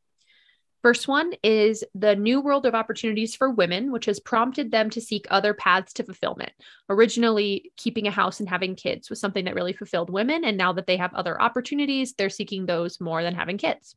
[0.83, 5.01] First one is the new world of opportunities for women, which has prompted them to
[5.01, 6.53] seek other paths to fulfillment.
[6.89, 10.45] Originally, keeping a house and having kids was something that really fulfilled women.
[10.45, 13.95] And now that they have other opportunities, they're seeking those more than having kids.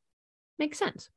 [0.59, 1.11] Makes sense.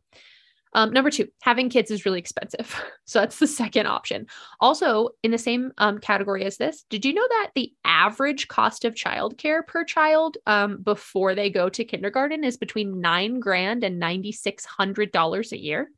[0.75, 2.75] Um, number two, having kids is really expensive.
[3.05, 4.27] So that's the second option.
[4.61, 8.85] Also, in the same um, category as this, did you know that the average cost
[8.85, 13.99] of childcare per child um, before they go to kindergarten is between nine grand and
[13.99, 15.91] ninety six hundred dollars a year?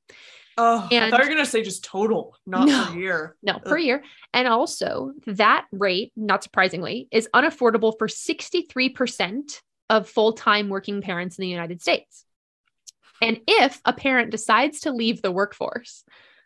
[0.58, 2.86] Oh, I And- thought you were gonna say just total, not No.
[2.88, 3.36] per year.
[3.44, 4.04] No, per year.
[4.34, 11.38] And also, that rate, not surprisingly, is unaffordable for 63% of full time working parents
[11.38, 12.25] in the United States.
[13.22, 16.04] And if a parent decides to leave the workforce,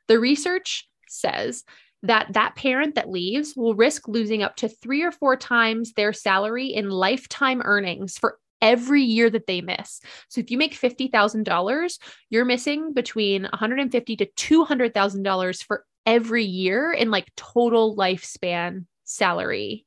[0.07, 1.63] the research says
[2.03, 6.13] that that parent that leaves will risk losing up to three or four times their
[6.13, 10.01] salary in lifetime earnings for every year that they miss.
[10.29, 11.99] So if you make $50,000,
[12.29, 14.25] you're missing between $150 to
[14.65, 19.85] $200,000 for every year in like total lifespan salary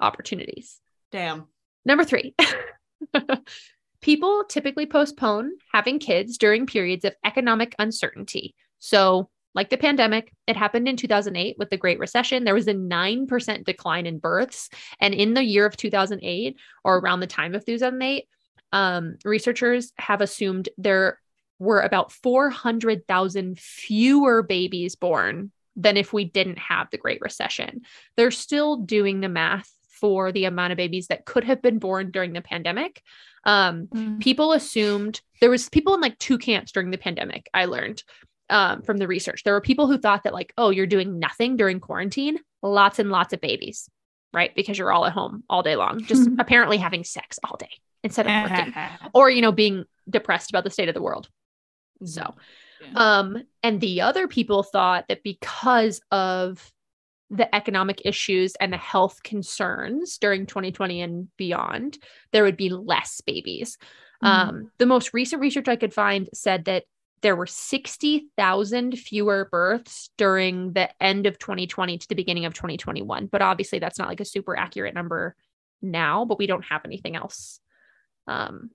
[0.00, 0.80] opportunities.
[1.12, 1.46] Damn.
[1.84, 2.34] Number three,
[4.06, 8.54] people typically postpone having kids during periods of economic uncertainty.
[8.78, 12.44] So, like the pandemic, it happened in 2008 with the Great Recession.
[12.44, 14.68] There was a 9% decline in births.
[15.00, 18.28] And in the year of 2008, or around the time of 2008,
[18.70, 21.18] um, researchers have assumed there
[21.58, 27.80] were about 400,000 fewer babies born than if we didn't have the Great Recession.
[28.16, 29.70] They're still doing the math
[30.00, 33.02] for the amount of babies that could have been born during the pandemic.
[33.44, 34.20] Um, Mm.
[34.20, 37.48] people assumed there was people in like two camps during the pandemic.
[37.54, 38.02] I learned
[38.50, 39.42] um, from the research.
[39.44, 43.10] There were people who thought that like, oh, you're doing nothing during quarantine, lots and
[43.10, 43.88] lots of babies,
[44.32, 44.54] right?
[44.54, 47.70] Because you're all at home all day long, just apparently having sex all day
[48.04, 48.72] instead of working
[49.14, 51.28] or you know being depressed about the state of the world
[52.04, 52.34] so
[52.94, 56.72] um and the other people thought that because of
[57.30, 61.98] the economic issues and the health concerns during 2020 and beyond
[62.32, 63.78] there would be less babies
[64.22, 64.28] Mhm.
[64.28, 66.84] um the most recent research i could find said that
[67.22, 73.26] there were 60,000 fewer births during the end of 2020 to the beginning of 2021
[73.26, 75.34] but obviously that's not like a super accurate number
[75.82, 77.58] now but we don't have anything else
[78.26, 78.70] um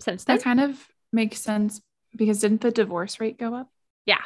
[0.00, 1.80] since then That kind of makes sense
[2.16, 3.68] because didn't the divorce rate go up?
[4.04, 4.20] yeah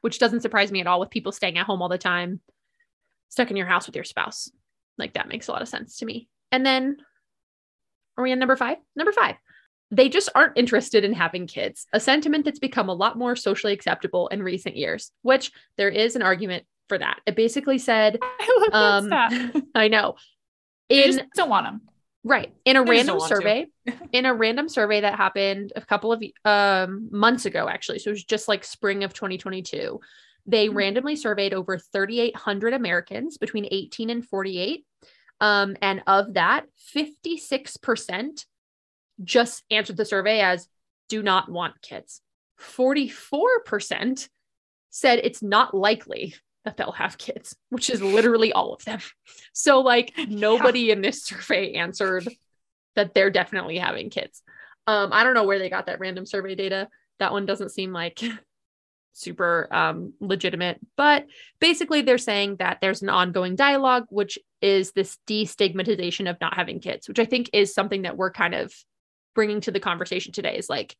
[0.00, 2.40] which doesn't surprise me at all with people staying at home all the time
[3.32, 4.50] stuck in your house with your spouse.
[4.98, 6.28] Like that makes a lot of sense to me.
[6.52, 6.98] And then
[8.18, 8.76] are we on number five?
[8.94, 9.36] Number five.
[9.90, 13.72] They just aren't interested in having kids a sentiment that's become a lot more socially
[13.72, 17.20] acceptable in recent years which there is an argument for that.
[17.26, 20.16] It basically said I love um i know.
[20.90, 21.80] They in just don't want them.
[22.24, 22.52] Right.
[22.64, 23.36] In a random don't want to.
[23.36, 23.66] survey,
[24.12, 27.98] in a random survey that happened a couple of um, months ago, actually.
[27.98, 30.00] So it was just like spring of 2022.
[30.46, 30.74] They Mhm.
[30.74, 34.86] randomly surveyed over 3,800 Americans between 18 and 48.
[35.40, 38.46] Um, and of that, 56%
[39.24, 40.68] just answered the survey as
[41.08, 42.22] do not want kids.
[42.58, 44.28] 44%
[44.90, 46.34] said it's not likely
[46.64, 49.00] that they'll have kids, which is literally all of them.
[49.52, 52.28] So, like, nobody in this survey answered
[52.94, 54.42] that they're definitely having kids.
[54.86, 56.88] Um, I don't know where they got that random survey data.
[57.18, 58.20] That one doesn't seem like
[59.12, 61.26] super um, legitimate, but
[61.60, 66.80] basically, they're saying that there's an ongoing dialogue, which is this destigmatization of not having
[66.80, 68.72] kids, which I think is something that we're kind of
[69.34, 70.56] bringing to the conversation today.
[70.56, 70.96] Is like,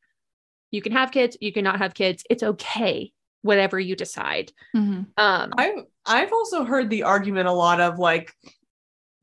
[0.71, 2.25] you can have kids, you cannot have kids.
[2.31, 4.53] It's okay, whatever you decide.
[4.74, 5.07] Mhm.
[5.16, 8.32] Um, I've I've also heard the argument a lot of like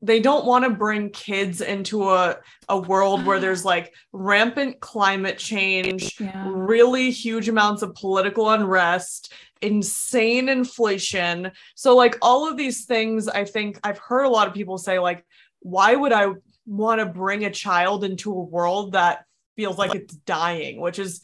[0.02, 2.36] they don't want to bring kids into a
[2.68, 6.46] a world where there's like rampant climate change, Yeah.
[6.48, 11.52] really huge amounts of political unrest, insane inflation.
[11.74, 14.98] So like all of these things I think I've heard a lot of people say
[14.98, 15.24] like
[15.60, 16.28] why would I
[16.66, 19.24] want to bring a child into a world that
[19.56, 21.20] feels like it's dying, which is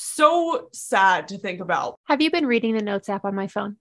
[0.00, 1.98] so sad to think about.
[2.04, 3.76] have you been reading the notes app on my phone?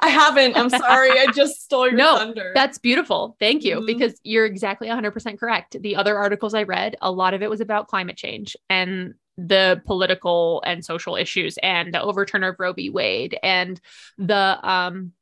[0.00, 0.56] I haven't.
[0.56, 1.10] I'm sorry.
[1.18, 2.52] I just stole your No, thunder.
[2.54, 3.36] That's beautiful.
[3.40, 3.80] Thank you.
[3.80, 3.86] Mhm.
[3.86, 5.76] Because you're exactly 100% correct.
[5.80, 9.82] The other articles I read, a lot of it was about climate change and the
[9.86, 12.90] political and social issues and the overturn of Roe v.
[12.90, 13.80] Wade and
[14.18, 15.12] the um,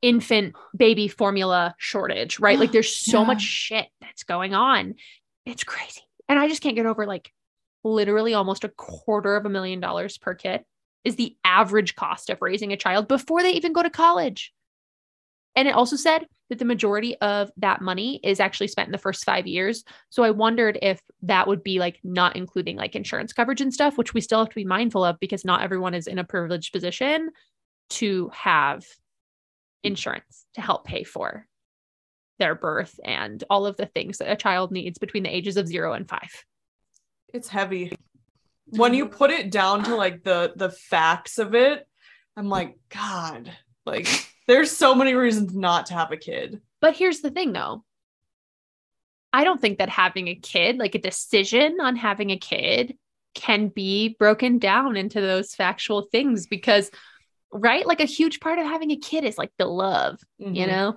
[0.00, 2.58] infant baby formula shortage, right?
[2.58, 3.26] Like there's so Yeah.
[3.26, 4.94] much shit that's going on.
[5.46, 6.00] It's crazy.
[6.28, 7.30] And I just can't get over like
[7.84, 10.62] literally almost a quarter of a million dollars per kid
[11.04, 14.52] is the average cost of raising a child before they even go to college.
[15.54, 18.98] And it also said that the majority of that money is actually spent in the
[18.98, 19.84] first five years.
[20.10, 23.98] So I wondered if that would be like not including like insurance coverage and stuff,
[23.98, 26.72] which we still have to be mindful of because not everyone is in a privileged
[26.72, 27.30] position
[27.90, 28.86] to have
[29.82, 31.46] insurance to help pay for
[32.38, 35.68] their birth and all of the things that a child needs between the ages of
[35.68, 36.44] zero and five.
[37.32, 37.92] It's heavy.
[38.70, 41.86] When you put it down to like the the facts of it,
[42.36, 43.52] I'm like, God,
[43.84, 44.08] like
[44.48, 46.60] there's so many reasons not to have a kid.
[46.80, 47.84] But here's the thing though.
[49.32, 52.96] I don't think that having a kid, like a decision on having a kid,
[53.34, 56.90] can be broken down into those factual things because
[57.50, 60.68] right like a huge part of having a kid is like the love you Mhm.
[60.68, 60.96] know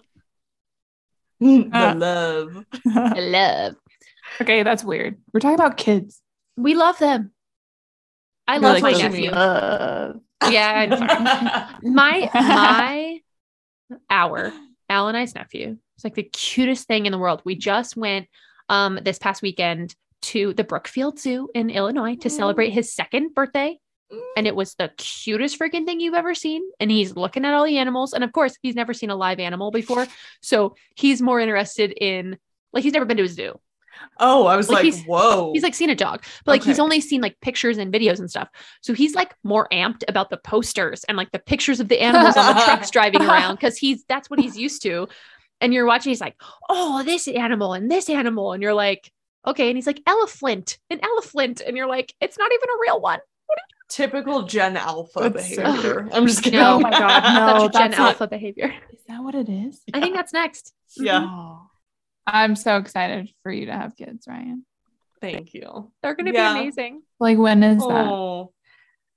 [1.69, 1.95] the Uh.
[1.95, 2.65] love.
[2.83, 3.75] the love
[4.41, 5.17] okay, that's weird.
[5.33, 6.21] We're talking about kids.
[6.57, 7.31] We love them
[8.47, 9.33] i You're love like, my nephew mean.
[9.33, 10.13] Uh,
[10.49, 13.19] yeah I'm- my my
[14.09, 14.51] our
[14.89, 15.77] Al and I's nephew.
[15.95, 17.41] It's like the cutest thing in the world.
[17.45, 18.27] We just went
[18.69, 23.79] um this past weekend to the Brookfield Zoo in Illinois to celebrate his second birthday.
[24.37, 26.61] And it was the cutest freaking thing you've ever seen.
[26.79, 28.13] And he's looking at all the animals.
[28.13, 30.05] And of course, he's never seen a live animal before.
[30.41, 32.37] So he's more interested in
[32.73, 33.59] like he's never been to a zoo.
[34.19, 35.51] Oh, I was Like, like, he's- whoa.
[35.53, 38.29] He's like seen a dog, but like he's only seen like pictures and videos and
[38.29, 38.49] stuff.
[38.81, 42.37] So he's like more amped about the posters and like the pictures of the animals
[42.37, 45.07] on the trucks driving around because he's that's what he's used to.
[45.61, 46.35] And you're watching, he's like,
[46.69, 48.51] oh, this animal and this animal.
[48.53, 49.09] And you're like,
[49.47, 49.69] okay.
[49.69, 51.61] And he's like, elephant, an elephant.
[51.65, 53.19] And you're like, it's not even a real one.
[53.89, 56.09] typical Gen Alpha That's so behavior.
[56.13, 56.59] I'm just kidding.
[56.59, 56.75] No.
[56.75, 58.73] Oh my God, no, Such a Gen that's not- Alpha behavior.
[58.91, 59.81] Is that what it is?
[59.93, 60.73] I think that's next.
[60.97, 61.19] Yeah.
[61.21, 61.33] Mm-hmm.
[61.39, 61.67] Oh.
[62.27, 64.65] I'm so excited for you to have kids, Ryan.
[65.21, 65.91] Thank you.
[66.01, 66.53] They're going to Yeah.
[66.53, 67.01] be amazing.
[67.19, 68.07] Like, when is that?
[68.07, 68.51] Oh,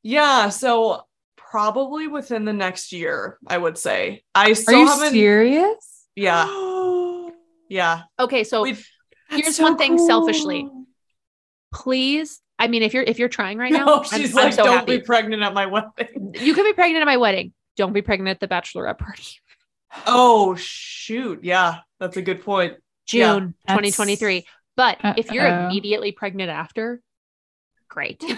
[0.02, 0.48] yeah.
[0.50, 1.02] So
[1.36, 4.22] probably within the next year, I would say.
[4.34, 5.12] I Are still you haven't.
[5.12, 6.04] serious?
[6.14, 6.46] Yeah,
[7.68, 8.02] yeah.
[8.18, 8.44] Okay.
[8.44, 8.76] So We-
[9.30, 10.68] Here's so one thing selfishly.
[11.72, 14.52] please, I mean, if you're if you're trying right now, No, I'm- she's I'm like,
[14.54, 14.98] so don't happy.
[14.98, 16.34] be pregnant at my wedding.
[16.40, 17.52] you could be pregnant at my wedding.
[17.76, 19.24] Don't be pregnant at the bachelorette party.
[20.06, 22.74] Oh shoot, yeah, that's a good point.
[23.12, 24.46] Yeah, June 2023.
[24.76, 27.02] But if you're immediately pregnant after,
[27.88, 28.22] great.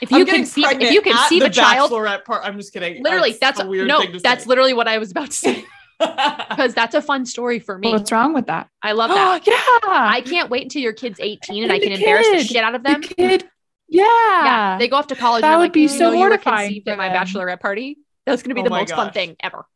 [0.00, 1.92] If you conceive, if you at conceive the a child,
[2.24, 2.44] part.
[2.44, 3.04] I'm just kidding.
[3.04, 4.48] literally, that's, a weird no, thing to that's say.
[4.48, 5.64] literally what I was about to say
[6.00, 7.92] because that's a fun story for me.
[7.92, 8.68] What's wrong with that?
[8.82, 9.46] I love that.
[9.46, 9.52] yeah.
[9.84, 12.74] I can't wait until your kid's 18 and I can the embarrass the shit out
[12.74, 13.02] of The them.
[13.02, 13.48] kid.
[13.88, 14.02] Yeah.
[14.04, 15.42] Yeah, they go off to college.
[15.42, 17.60] That and would like, be mm, "You so you were mortifying conceived at my bachelorette
[17.60, 17.98] party.
[18.26, 19.66] That's gonna be Oh the most fun thing ever.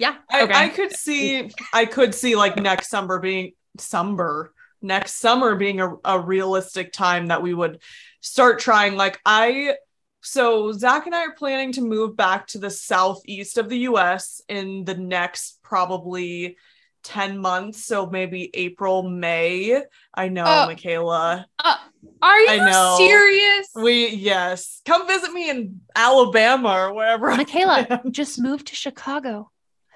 [0.00, 0.54] Yeah, I, Okay.
[0.54, 5.94] I could see I could see like next summer being summer next summer being a,
[6.04, 7.80] a realistic time that we would
[8.20, 9.74] start trying like I
[10.22, 14.40] so Zach and I are planning to move back to the southeast of the US
[14.48, 16.56] in the next probably
[17.02, 19.82] 10 months so maybe April May
[20.14, 20.68] I know Oh.
[20.68, 21.76] Mikayla uh,
[22.22, 22.96] Are you I know.
[22.98, 23.68] serious?
[23.74, 29.50] we yes come visit me in Alabama or wherever Mikayla, just moved to Chicago.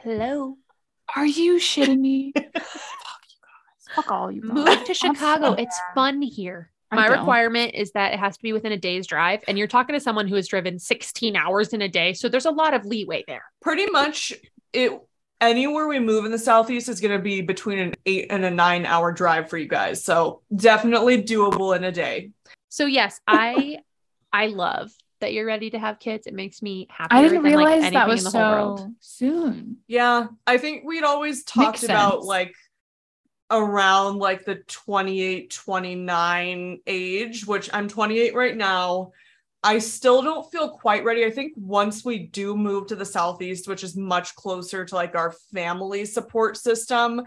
[0.05, 0.59] Hello,
[1.17, 2.33] Are you shitting me?
[2.37, 3.95] Fuck you guys.
[3.95, 4.53] Fuck all you guys.
[4.53, 5.47] move to Chicago.
[5.47, 6.71] so It's fun here.
[6.93, 9.95] My requirement is that it has to be within a day's drive, and you're talking
[9.95, 12.85] to someone who has driven 16 hours in a day, so there's a lot of
[12.85, 13.43] leeway there.
[13.63, 14.33] pretty much
[14.75, 14.93] it
[15.41, 18.51] anywhere we move in the southeast is going to be between an eight and a
[18.51, 22.31] nine hour drive for you guys so definitely doable in a day
[22.69, 23.79] So yes, I
[24.33, 24.91] I love
[25.25, 26.27] that you're ready to have kids.
[26.27, 27.17] It makes me happy.
[27.17, 28.81] I didn't than, realize anything that was the world.
[28.81, 29.79] so soon.
[29.89, 32.25] yeah i think we'd always talked Makes about sense.
[32.27, 32.55] like
[33.51, 39.13] around like the 28 29 age which i'm 28 right now
[39.63, 43.69] i still don't feel quite ready i think once we do move to the southeast
[43.69, 47.23] which is much closer to like our family support system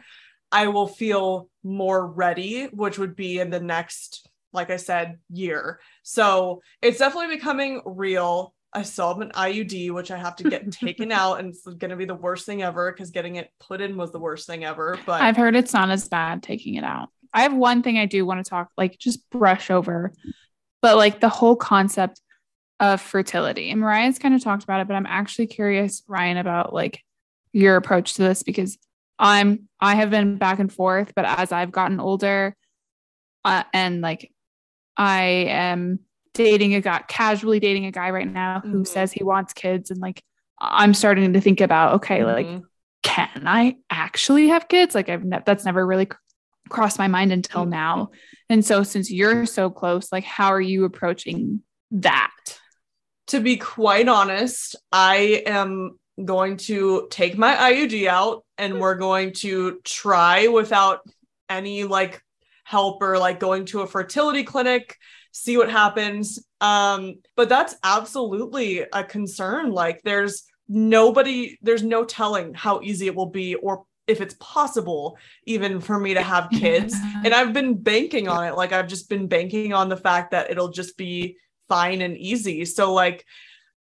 [0.52, 4.28] i will feel more ready which would be in the next
[4.58, 10.12] like i said year so it's definitely becoming real i still have an iud which
[10.12, 12.92] i have to get taken out and it's going to be the worst thing ever
[12.92, 15.90] because getting it put in was the worst thing ever but I've heard it's not
[15.90, 17.10] as bad taking it out.
[17.34, 20.14] I have one thing I do want to talk, like just brush over,
[20.82, 22.22] but like the whole concept
[22.80, 23.72] of fertility.
[23.72, 27.04] And Mariah's kind of talked about it, but I'm actually curious, Ryan, about like
[27.54, 28.78] your approach to this because
[29.20, 32.56] I'm I have been back and forth, but as I've gotten older,
[33.44, 34.32] uh, and like
[34.98, 36.00] I am
[36.34, 38.88] dating a guy, casually dating a guy right now who Mhm.
[38.88, 40.22] says he wants kids, and like
[40.60, 42.64] I'm starting to think about okay, like Mhm.
[43.04, 44.96] can I actually have kids?
[44.96, 46.18] Like I've ne- that's never really cr-
[46.70, 47.70] crossed my mind until Mhm.
[47.70, 48.10] now.
[48.50, 52.32] And so since you're so close, like how are you approaching that?
[53.28, 59.34] to be quite honest, I am going to take my IUD out and we're going
[59.34, 61.02] to try without
[61.50, 62.22] any like
[62.68, 64.98] help or like going to a fertility clinic,
[65.32, 66.38] see what happens.
[66.60, 69.72] Um, but that's absolutely a concern.
[69.72, 75.18] Like there's nobody, there's no telling how easy it will be or if it's possible
[75.46, 76.94] even for me to have kids.
[77.24, 78.56] and I've been banking on it.
[78.58, 81.38] Like I've just been banking on the fact that it'll just be
[81.70, 82.66] fine and easy.
[82.66, 83.24] So like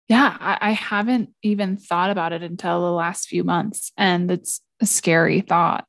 [0.08, 3.92] Yeah, I, I haven't even thought about it until the last few months.
[3.96, 5.86] And it's a scary thought.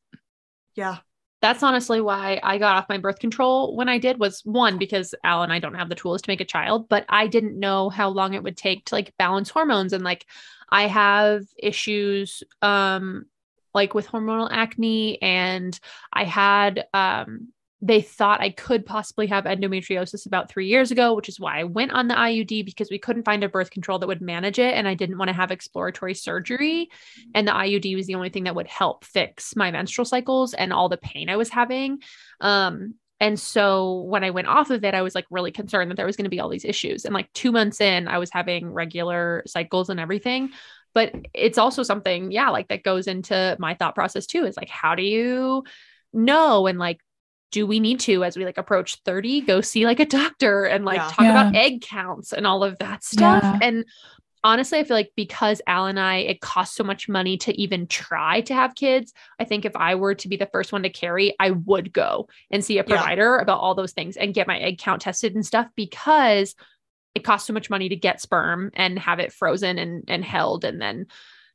[0.76, 0.98] yeah
[1.44, 5.14] that's honestly why I got off my birth control when I did was one because
[5.26, 7.90] Al and I don't have the tools to make a child, but I didn't know
[7.90, 10.26] how long it would take to like balance hormones and like
[10.70, 13.26] I have issues um
[13.74, 15.78] like with hormonal acne and
[16.14, 17.50] I had um
[17.84, 21.66] they thought I could possibly have endometriosis about three years ago, which is why I
[21.66, 24.74] went on the IUD because we couldn't find a birth control that would manage it.
[24.74, 26.90] And I didn't want to have exploratory surgery.
[27.36, 30.72] And the IUD was the only thing that would help fix my menstrual cycles and
[30.72, 32.00] all the pain I was having.
[32.40, 35.98] Um, and so when I went off of it, I was like really concerned that
[35.98, 37.04] there was going to be all these issues.
[37.04, 40.52] And like two months in, I was having regular cycles and everything.
[40.94, 44.70] But it's also something, yeah, like that goes into my thought process too is like,
[44.70, 45.66] how do you
[46.14, 46.66] know?
[46.68, 47.02] And like,
[47.54, 50.84] do we need to as we like approach 30 go see like a doctor and
[50.84, 51.08] like Yeah.
[51.10, 53.60] talk about egg counts and all of that stuff Yeah.
[53.62, 53.86] and
[54.44, 57.86] honestly i feel like because al and i it costs so much money to even
[57.88, 60.90] try to have kids i think if i were to be the first one to
[60.90, 62.96] carry i would go and see a Yeah.
[62.98, 66.56] provider about all those things and get my egg count tested and stuff because
[67.16, 70.66] it costs so much money to get sperm and have it frozen and and held
[70.66, 71.06] and then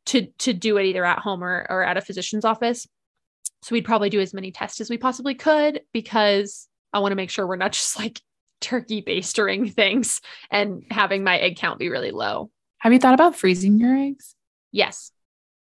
[0.07, 2.87] to to do it either at home or, or at a physician's office
[3.63, 7.17] so we'd probably do as many tests as we possibly could because I want to
[7.17, 8.21] make sure we're not just like
[8.61, 10.21] turkey bastering things
[10.51, 12.51] and having my egg count be really low.
[12.79, 14.35] Have you thought about freezing your eggs?
[14.73, 15.13] Yes.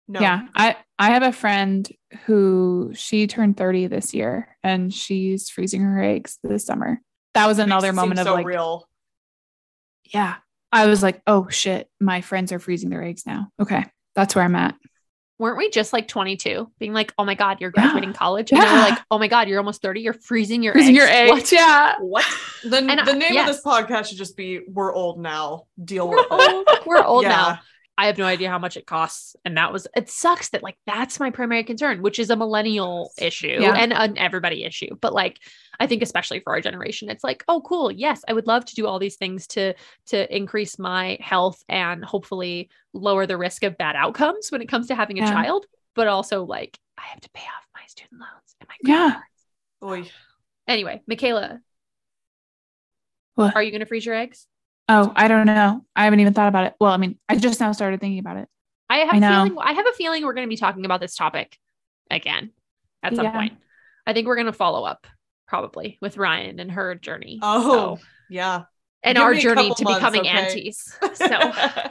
[0.07, 0.20] No.
[0.20, 0.47] Yeah.
[0.55, 1.89] I, I have a friend
[2.26, 7.01] who she turned 30 this year and she's freezing her eggs this summer.
[7.35, 8.89] That was another it seem moment of so like, real.
[10.05, 10.37] yeah.
[10.72, 13.49] I was like, oh shit, my friends are freezing their eggs now.
[13.61, 13.85] Okay.
[14.14, 14.74] That's where I'm at.
[15.41, 17.82] Weren't we just like 22 being like, oh my God, you're Yeah.
[17.84, 18.53] graduating college?
[18.53, 20.03] And then we're like, oh my God, you're almost 30.
[20.03, 20.99] You're freezing your Freezing eggs.
[20.99, 21.30] your eggs.
[21.30, 21.53] What?
[21.53, 21.95] Yeah.
[21.99, 22.24] What?
[22.62, 23.49] The, the I- name yes.
[23.49, 26.53] of this podcast should just be "We're old now." Deal We're with it.
[26.55, 26.68] old.
[26.86, 27.28] We're old Yeah.
[27.30, 27.59] now.
[27.99, 29.36] I have no idea how much it costs.
[29.45, 33.11] And that was, it sucks that like that's my primary concern, which is a millennial
[33.18, 33.74] issue Yeah.
[33.74, 34.97] and an everybody issue.
[35.01, 35.38] But like,
[35.78, 37.91] I think especially for our generation, it's like, oh, cool.
[37.93, 39.74] Yes, I would love to do all these things to
[40.07, 44.86] to increase my health and hopefully lower the risk of bad outcomes when it comes
[44.88, 45.32] to having a Yeah.
[45.32, 45.66] child.
[45.95, 49.11] But also like I have to pay off my student loans and my Yeah.
[49.11, 49.22] credit
[49.82, 50.07] cards.
[50.09, 50.11] Oy.
[50.68, 51.61] Anyway, Mikayla,
[53.34, 53.55] What?
[53.57, 54.47] are you gonna freeze your eggs?
[54.93, 55.84] Oh, I don't know.
[55.95, 56.74] I haven't even thought about it.
[56.80, 58.49] Well, I mean, I just now started thinking about it.
[58.88, 59.45] I have I a know.
[59.45, 61.57] feeling I have a feeling we're going to be talking about this topic
[62.11, 62.51] again
[63.03, 63.32] at some Yeah.
[63.32, 63.53] point.
[64.07, 65.07] I think we're going to follow up
[65.47, 67.38] probably with Ryan and her journey.
[67.41, 68.62] Oh, So- yeah.
[69.03, 70.28] And give our journey to months, becoming okay?
[70.30, 70.96] aunties.
[71.20, 71.26] So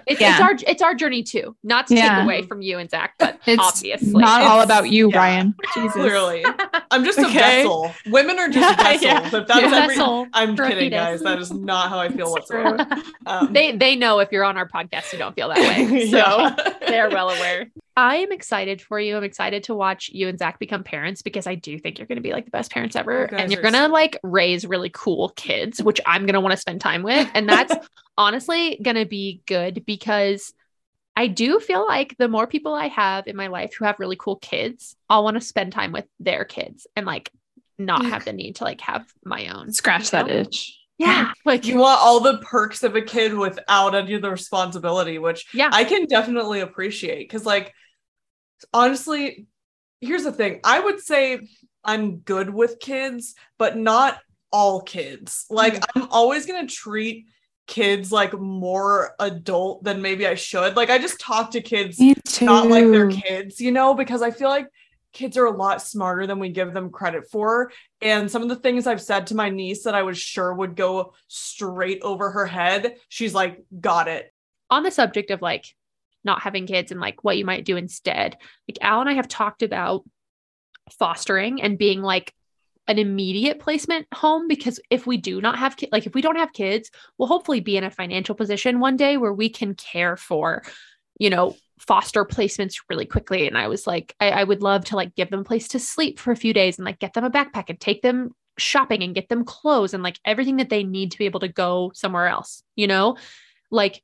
[0.07, 1.55] it's, it's our it's our journey too.
[1.63, 2.15] Not to Yeah.
[2.15, 5.17] take away from you and Zach, but It's obviously not all about you, yeah.
[5.17, 5.55] Ryan.
[5.75, 5.93] Jesus.
[5.93, 6.43] Clearly,
[6.91, 7.37] I'm just a Okay.
[7.63, 7.93] vessel.
[8.07, 9.03] Women are just Yeah, vessels.
[9.03, 9.25] yeah.
[9.41, 10.97] If that's every, Vessel I'm kidding, fetus.
[10.99, 11.21] guys.
[11.21, 12.85] That is not how I feel It's whatsoever.
[13.27, 16.09] Um, they they know if you're on our podcast, you don't feel that way.
[16.09, 17.67] So they're well aware.
[17.99, 19.17] I am excited for you.
[19.17, 22.15] I'm excited to watch you and Zach become parents because I do think you're going
[22.15, 23.27] to be like the best parents ever.
[23.29, 26.53] You And you're going to like raise really cool kids, which I'm going to want
[26.53, 27.29] to spend time with.
[27.33, 27.75] And that's
[28.17, 30.53] honestly going to be good because
[31.17, 34.15] I do feel like the more people I have in my life who have really
[34.17, 37.29] cool kids, I'll want to spend time with their kids and like
[37.77, 39.73] not have the need to like have my own.
[39.73, 40.79] Scratch that itch.
[40.97, 41.31] Yeah.
[41.45, 45.45] Like, You want all the perks of a kid without any of the responsibility, which
[45.53, 45.69] yeah.
[45.71, 47.27] I can definitely appreciate.
[47.27, 47.73] Because, like,
[48.73, 49.47] honestly,
[50.01, 51.47] here's the thing I would say
[51.83, 54.19] I'm good with kids, but not
[54.51, 55.45] all kids.
[55.49, 55.83] Like, Mm.
[55.95, 57.27] I'm always going to treat
[57.67, 60.75] kids like more adult than maybe I should.
[60.75, 61.99] Like, I just talk to kids
[62.41, 64.67] not like they're kids, you know, because I feel like
[65.13, 67.71] kids are a lot smarter than we give them credit for.
[68.01, 70.75] And some of the things I've said to my niece that I was sure would
[70.75, 74.31] go straight over her head, she's like, got it.
[74.71, 75.65] on the subject of like
[76.23, 79.27] not having kids and like what you might do instead, like Al and I have
[79.27, 80.03] talked about
[80.91, 82.33] fostering and being like
[82.87, 86.37] an immediate placement home because if we do not have ki- like if we don't
[86.37, 90.17] have kids, we'll hopefully be in a financial position one day where we can care
[90.17, 90.63] for,
[91.19, 93.47] you know, foster placements really quickly.
[93.47, 95.79] And I was like, I, I would love to like give them a place to
[95.79, 99.03] sleep for a few days and like get them a backpack and take them shopping
[99.03, 101.91] and get them clothes and like everything that they need to be able to go
[101.93, 103.17] somewhere else, you know?
[103.71, 104.01] Like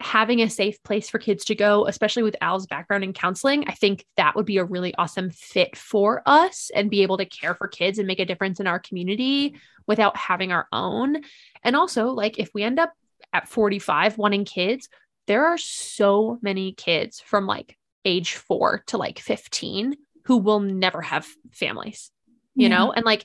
[0.00, 3.72] having a safe place for kids to go, especially with Al's background in counseling, I
[3.72, 7.54] think that would be a really awesome fit for us and be able to care
[7.54, 11.22] for kids and make a difference in our community without having our own.
[11.62, 12.92] And also, like, if we end up
[13.32, 14.88] at 45 wanting kids,
[15.26, 21.00] there are so many kids from like age four to like 15 who will never
[21.00, 22.10] have families,
[22.54, 22.76] you Yeah.
[22.76, 22.92] know?
[22.92, 23.24] And like,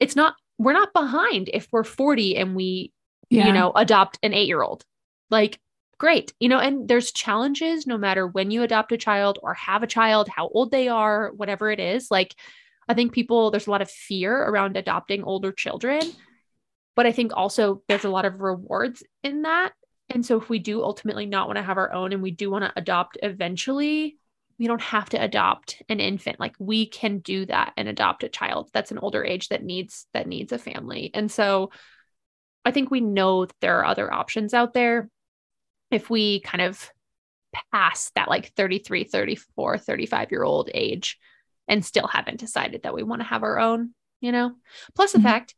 [0.00, 2.92] it's not, we're not behind if we're 40 and we
[3.30, 3.46] Yeah.
[3.46, 4.84] you know, adopt an eight year old.
[5.30, 5.58] Like,
[5.98, 6.32] great.
[6.40, 9.88] You know, and there's challenges no matter when you adopt a child or have a
[9.88, 12.10] child, how old they are, whatever it is.
[12.10, 12.34] Like,
[12.88, 16.00] I think people, there's a lot of fear around adopting older children,
[16.96, 19.72] but I think also there's a lot of rewards in that.
[20.08, 22.50] And so if we do ultimately not want to have our own and we do
[22.50, 24.16] want to adopt eventually,
[24.58, 26.40] we don't have to adopt an infant.
[26.40, 30.06] Like we can do that and adopt a child that's an older age that needs
[30.14, 31.10] that needs a family.
[31.14, 31.70] And so
[32.64, 35.08] I think we know that there are other options out there.
[35.90, 36.90] If we kind of
[37.72, 41.18] pass that like 33, 34, 35 year old age
[41.66, 44.52] and still haven't decided that we want to have our own, you know?
[44.94, 45.22] Plus the Mhm.
[45.22, 45.54] fact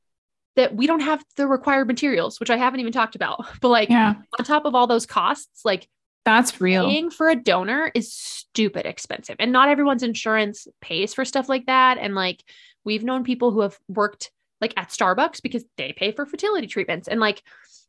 [0.56, 3.38] that we don't have the required materials, which I haven't even talked about.
[3.60, 5.88] But like Yeah, on top of all those costs, like
[6.24, 6.84] that's real.
[6.84, 9.36] paying for a donor is stupid expensive.
[9.38, 11.98] And not everyone's insurance pays for stuff like that.
[11.98, 12.42] And like
[12.84, 17.08] we've known people who have worked like at Starbucks because they pay for fertility treatments.
[17.08, 17.42] And like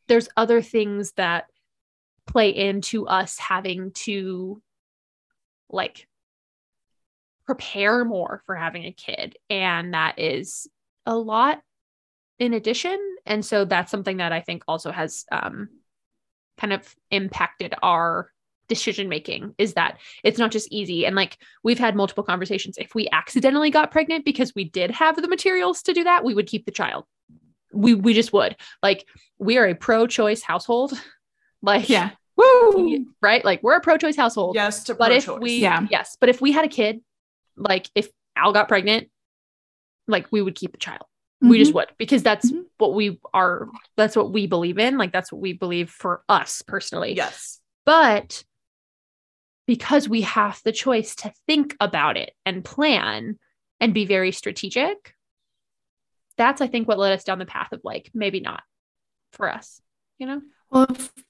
[0.08, 1.46] there's other things that
[2.32, 4.62] play into us having to
[5.70, 6.08] like
[7.46, 9.38] prepare more for having a kid.
[9.50, 10.68] And that is
[11.06, 11.62] a lot
[12.40, 12.98] in addition.
[13.26, 15.70] And so that's something that I think also has um
[16.58, 18.32] kind of impacted our
[18.68, 22.96] decision making is that it's not just easy and like we've had multiple conversations if
[22.96, 26.48] we accidentally got pregnant because we did have the materials to do that we would
[26.48, 27.04] keep the child
[27.74, 29.06] we we just would like
[29.40, 30.94] we are a pro choice household
[31.62, 32.12] like Yeah.
[32.42, 35.42] Woo right like we're a pro choice household Yes to but if pro-choice.
[35.42, 35.86] we Yeah.
[35.90, 37.02] yes but if we had a kid
[37.58, 39.10] like if al got pregnant
[40.08, 41.06] like we would keep the child
[41.42, 42.66] we just would because that's Mhm.
[42.78, 43.68] what we are
[43.98, 47.60] that's what we believe in like that's what we believe for us personally yes.
[47.86, 48.44] but
[49.68, 53.40] because we have the choice to think about it and plan
[53.80, 55.16] and be very strategic
[56.38, 58.62] that's i think what led us down the path of like maybe not
[59.34, 59.82] for us
[60.20, 61.24] you know Well, if, if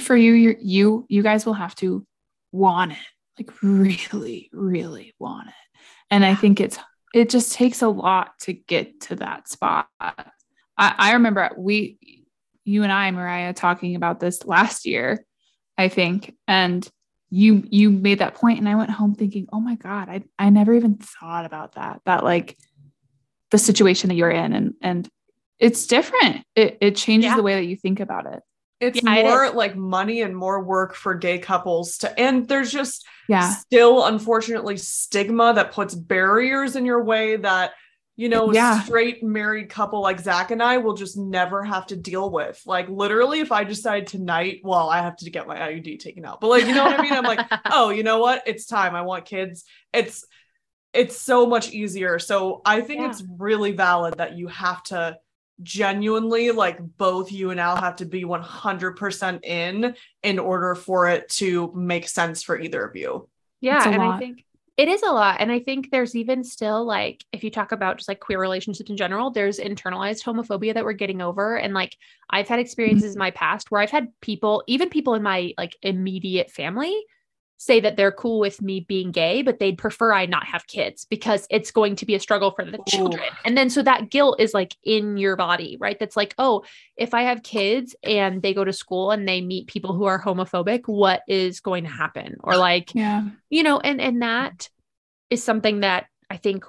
[0.00, 2.06] for you, you you you guys will have to
[2.52, 2.98] want it,
[3.38, 5.54] like really, really want it.
[6.10, 6.78] And I think it's
[7.14, 9.88] it just takes a lot to get to that spot.
[10.00, 10.14] I,
[10.76, 11.98] I remember we,
[12.64, 15.24] you and I, Mariah, talking about this last year,
[15.78, 16.88] I think, and
[17.30, 20.50] you you made that point, and I went home thinking, oh my god, I I
[20.50, 22.00] never even thought about that.
[22.06, 22.56] That like
[23.50, 25.08] the situation that you're in, and and
[25.58, 26.44] it's different.
[26.54, 27.36] It it changes Yeah.
[27.36, 28.42] the way that you think about it.
[28.80, 29.54] It's Yeah, more is.
[29.54, 33.48] like money and more work for gay couples to and there's just Yeah.
[33.50, 37.72] still unfortunately stigma that puts barriers in your way that
[38.16, 38.80] you know Yeah.
[38.80, 42.60] a straight married couple like Zach and I will just never have to deal with.
[42.66, 46.40] Like literally if I decide tonight, well, I have to get my IUD taken out.
[46.40, 47.12] But like you know what I mean?
[47.12, 48.42] I'm like, oh, you know what?
[48.46, 48.94] It's time.
[48.94, 49.64] I want kids.
[49.92, 50.24] It's
[50.92, 52.20] it's so much easier.
[52.20, 53.10] So I think Yeah.
[53.10, 55.16] it's really valid that you have to
[55.62, 61.28] genuinely like both you and Al have to be 100% in in order for it
[61.30, 63.28] to make sense for either of you.
[63.60, 64.44] Yeah, It's a and I think
[64.76, 65.40] it is a lot.
[65.40, 68.90] And I think there's even still like if you talk about just like queer relationships
[68.90, 71.56] in general, there's internalized homophobia that we're getting over.
[71.56, 71.96] And like
[72.28, 75.76] I've had experiences in my past where I've had people, even people in my like
[75.82, 77.04] immediate family,
[77.56, 81.06] say that they're cool with me being gay, but they'd prefer I not have kids
[81.06, 83.24] because it's going to be a struggle for the children.
[83.44, 85.98] And then so that guilt is like in your body, right?
[85.98, 86.64] That's like, oh,
[86.96, 90.20] if I have kids and they go to school and they meet people who are
[90.20, 92.36] homophobic, what is going to happen?
[92.42, 93.28] Or like, Yeah.
[93.50, 94.68] you know and and that
[95.30, 96.64] is something that i think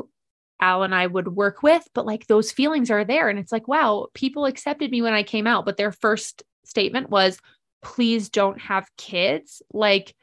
[0.61, 3.67] al and i would work with but like those feelings are there and it's like
[3.67, 7.39] wow people accepted me when i came out but their first statement was
[7.81, 10.15] please don't have kids like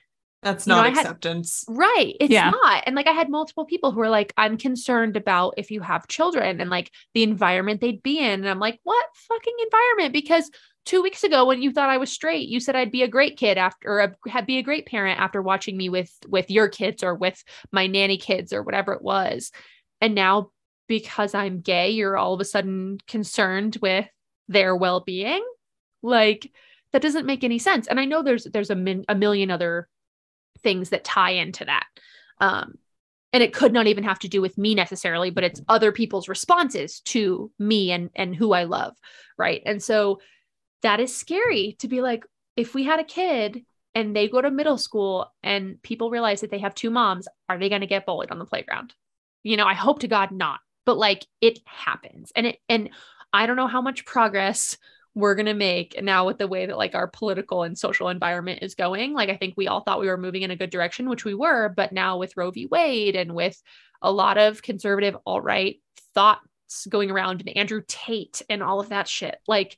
[0.42, 1.64] That's You know, not had- acceptance.
[1.68, 2.50] right it's Yeah.
[2.50, 5.80] not and like i had multiple people who were like i'm concerned about if you
[5.80, 10.12] have children and like the environment they'd be in and i'm like what fucking environment
[10.12, 10.50] because
[10.84, 13.36] two weeks ago when you thought i was straight you said i'd be a great
[13.38, 14.00] kid after or
[14.34, 17.86] a, be a great parent after watching me with with your kids or with my
[17.86, 19.52] nanny kids or whatever it was
[20.00, 20.50] and now
[20.88, 24.06] because i'm gay you're all of a sudden concerned with
[24.48, 25.44] their well-being
[26.02, 26.50] like
[26.92, 29.88] that doesn't make any sense and i know there's there's a, min, a million other
[30.60, 31.86] things that tie into that.
[32.38, 32.74] Um
[33.34, 36.28] and it could not even have to do with me necessarily but it's other people's
[36.28, 38.94] responses to me and and who i love
[39.38, 39.62] right?
[39.66, 40.20] And so
[40.82, 42.24] that is scary to be like
[42.56, 46.50] if we had a kid and they go to middle school and people realize that
[46.50, 48.94] they have two moms are they going to get bullied on the playground?
[49.42, 52.32] You know i hope to god not but like it happens.
[52.36, 52.90] And it and
[53.32, 54.76] i don't know how much progress
[55.14, 58.60] we're going to make now with the way that like our political and social environment
[58.62, 61.08] is going like i think we all thought we were moving in a good direction
[61.08, 63.60] which we were but now with roe v wade and with
[64.00, 65.80] a lot of conservative alt-right
[66.14, 69.76] thoughts going around and andrew tate and all of that shit like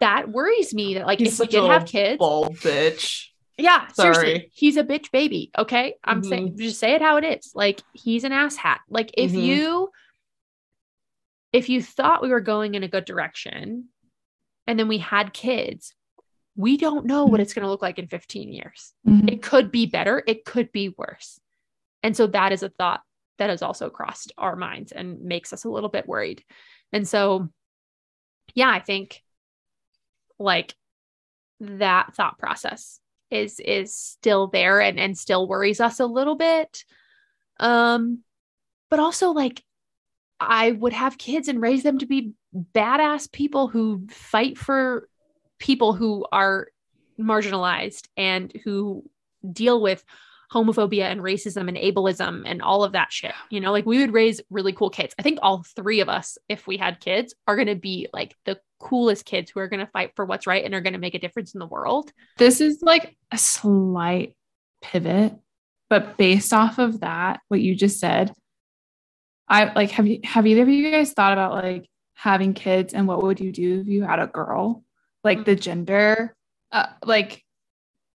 [0.00, 3.28] that worries me that like He's if we did have kids Bald bitch.
[3.56, 4.22] Yeah, seriously.
[4.22, 4.50] Sorry.
[4.54, 5.50] He's a bitch baby.
[5.58, 5.96] Okay.
[6.04, 7.50] I'm saying just say it how it is.
[7.56, 8.76] Like he's an asshat.
[8.88, 9.42] Like if Mhm.
[9.42, 9.90] you
[11.52, 13.88] if you thought we were going in a good direction
[14.68, 15.94] and then we had kids,
[16.54, 18.92] we don't know what it's going to look like in 15 years.
[19.06, 19.32] Mhm.
[19.32, 21.40] It could be better, it could be worse.
[22.02, 23.00] And so that is a thought
[23.38, 26.44] that has also crossed our minds and makes us a little bit worried.
[26.92, 27.48] And so
[28.54, 29.22] yeah, I think
[30.38, 30.74] like
[31.60, 33.00] that thought process
[33.30, 36.84] is is still there and and still worries us a little bit.
[37.58, 38.22] Um
[38.90, 39.62] but also like
[40.40, 45.08] I would have kids and raise them to be badass people who fight for
[45.58, 46.68] people who are
[47.20, 49.04] marginalized and who
[49.52, 50.04] deal with
[50.52, 53.34] homophobia and racism and ableism and all of that shit.
[53.50, 55.14] You know, like we would raise really cool kids.
[55.18, 58.34] I think all three of us, if we had kids, are going to be like
[58.46, 60.98] the coolest kids who are going to fight for what's right and are going to
[60.98, 62.10] make a difference in the world.
[62.38, 64.36] This is like a slight
[64.80, 65.34] pivot,
[65.90, 68.32] but based off of that, what you just said,
[69.48, 71.88] I like have you have either of you guys thought about like
[72.18, 74.82] having kids and what would you do if you had a girl?
[75.22, 76.34] Like the gender,
[76.72, 77.44] uh, like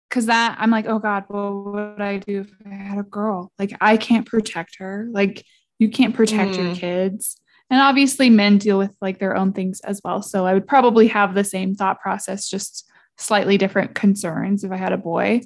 [0.09, 3.51] because that I'm like, oh God, what would I do if I had a girl?
[3.57, 5.07] Like I can't protect her.
[5.09, 5.45] Like
[5.79, 6.75] you can't protect your Mm.
[6.75, 7.37] kids.
[7.69, 10.21] And obviously men deal with like their own things as well.
[10.21, 12.85] So I would probably have the same thought process, just
[13.17, 15.41] slightly different concerns if I had a boy.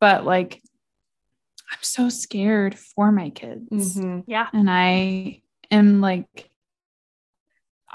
[0.00, 0.62] But like
[1.72, 3.98] I'm so scared for my kids.
[3.98, 4.22] Mhm.
[4.28, 4.46] Yeah.
[4.52, 6.50] And I am like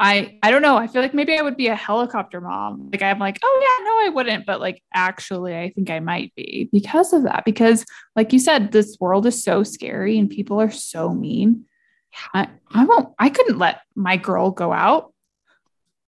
[0.01, 0.77] I I don't know.
[0.77, 2.89] I feel like maybe I would be a helicopter mom.
[2.91, 4.45] Like I'm like, oh yeah, no, I wouldn't.
[4.45, 7.45] But like actually, I think I might be because of that.
[7.45, 7.85] Because
[8.15, 11.65] like you said, this world is so scary and people are so mean.
[12.33, 15.13] I, I won't I couldn't let my girl go out.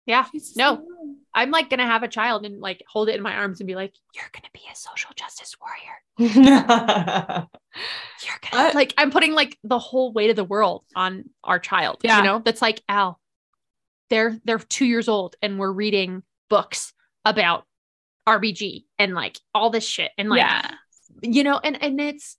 [0.06, 0.26] Yeah.
[0.32, 0.76] She's No.
[0.78, 0.86] so-
[1.32, 3.68] I'm like going to have a child and like hold it in my arms and
[3.68, 6.02] be like, you're going to be a social justice warrior.
[8.26, 11.26] You're going I- to like, I'm putting like the whole weight of the world on
[11.44, 11.98] our child.
[12.04, 12.18] Yeah.
[12.18, 13.20] You know, that's like, Al,
[14.10, 16.94] they're, they're two years old and we're reading books
[17.26, 17.66] about
[18.28, 20.12] RBG and like all this shit.
[20.18, 20.72] And like, yeah.
[21.22, 22.38] you know and and it's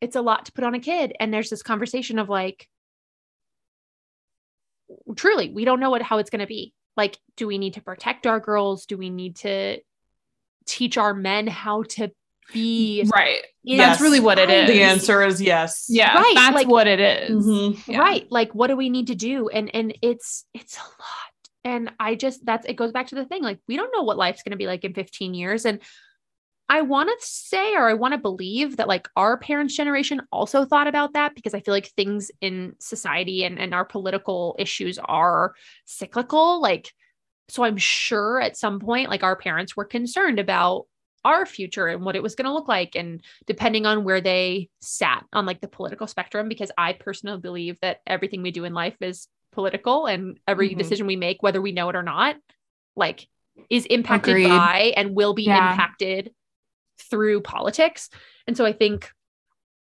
[0.00, 2.68] it's a lot to put on a kid and there's this conversation of like
[5.16, 7.82] truly we don't know what how it's going to be like do we need to
[7.82, 9.78] protect our girls do we need to
[10.66, 12.10] teach our men how to
[12.52, 13.40] be Right.
[13.64, 14.68] in That's really what it is.
[14.68, 15.86] the answer is yes.
[15.88, 16.14] Yeah.
[16.16, 17.46] Right, That's like- what it is.
[17.46, 17.88] Mhm.
[17.88, 17.98] Yeah.
[17.98, 21.32] right like what do we need to do and and it's it's a lot
[21.64, 24.16] and i just that's it goes back to the thing like we don't know what
[24.16, 25.80] life's going to be like in 15 years and
[26.68, 30.64] i want to say or i want to believe that like our parents generation also
[30.64, 34.98] thought about that because i feel like things in society and and our political issues
[35.04, 36.92] are cyclical like
[37.48, 40.86] so i'm sure at some point like our parents were concerned about
[41.26, 44.68] our future and what it was going to look like and depending on where they
[44.80, 48.72] sat on like the political spectrum because i personally believe that everything we do in
[48.74, 50.78] life is political and every Mhm.
[50.78, 52.36] decision we make whether we know it or not
[52.94, 53.26] like
[53.70, 54.48] is impacted Agreed.
[54.48, 55.72] by and will be Yeah.
[55.72, 56.32] impacted
[57.10, 58.08] through politics
[58.46, 59.10] and so i think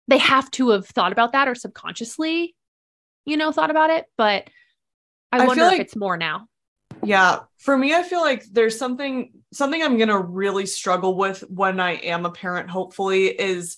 [0.09, 2.55] they have to have thought about that or subconsciously
[3.27, 4.49] you know thought about it but
[5.33, 6.47] i, I wonder if it's more now
[7.05, 11.81] Yeah, for me, I feel like there's something something I'm gonna really struggle with when
[11.81, 12.71] I am a parent.
[12.71, 13.77] Hopefully, is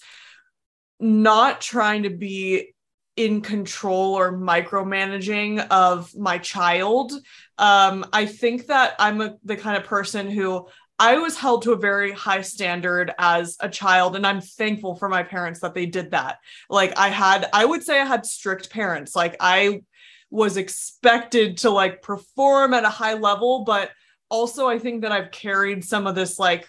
[0.99, 2.75] not trying to be
[3.17, 7.13] in control or micromanaging of my child.
[7.59, 10.67] Um, I think that I'm a, the kind of person who
[10.99, 15.09] I was held to a very high standard as a child, and I'm thankful for
[15.09, 16.39] my parents that they did that.
[16.69, 19.17] Like, I had, I would say I had strict parents.
[19.17, 19.83] Like, I
[20.31, 23.91] was expected to like perform at a high level, but
[24.29, 26.69] also I think that I've carried some of this like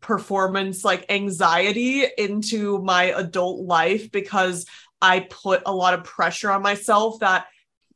[0.00, 4.66] performance like anxiety into my adult life because
[5.00, 7.46] I put a lot of pressure on myself that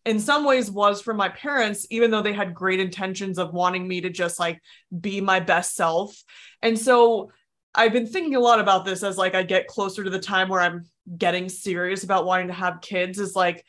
[0.06, 3.86] in some ways was from my parents even though they had great intentions of wanting
[3.86, 4.60] me to just like
[4.98, 6.16] be my best self.
[6.62, 7.32] And so
[7.74, 10.48] I've been thinking a lot about this as like I get closer to the time
[10.48, 10.84] where I'm
[11.16, 13.64] getting serious about wanting to have kids is like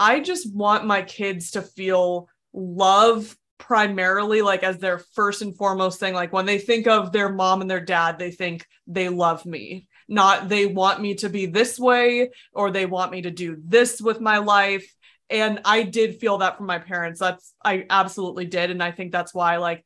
[0.00, 6.00] I just want my kids to feel love primarily like as their first and foremost
[6.00, 6.14] thing.
[6.14, 9.86] Like when they think of their mom and their dad they think they love me.
[10.08, 14.00] Not they want me to be this way or they want me to do this
[14.00, 14.90] with my life.
[15.28, 17.20] And I did feel that from my parents.
[17.20, 18.70] That's I absolutely did.
[18.70, 19.84] And I think that's why like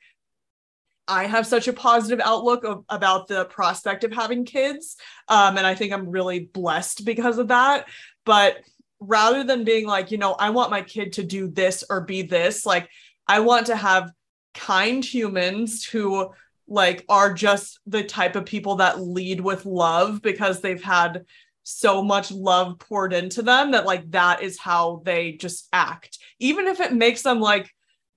[1.09, 4.97] I have such a positive outlook of, about the prospect of having kids.
[5.27, 7.89] Um and I think I'm really blessed because of that.
[8.25, 8.59] But
[9.07, 12.23] rather than being like, you know, I want my kid to do this or be
[12.23, 12.89] this, like,
[13.27, 14.11] I want to have
[14.55, 16.31] kind humans who
[16.67, 21.25] like are just the type of people that lead with love because they've had
[21.63, 26.19] so much love poured into them that like that is how they just act.
[26.39, 27.71] Even if it makes them like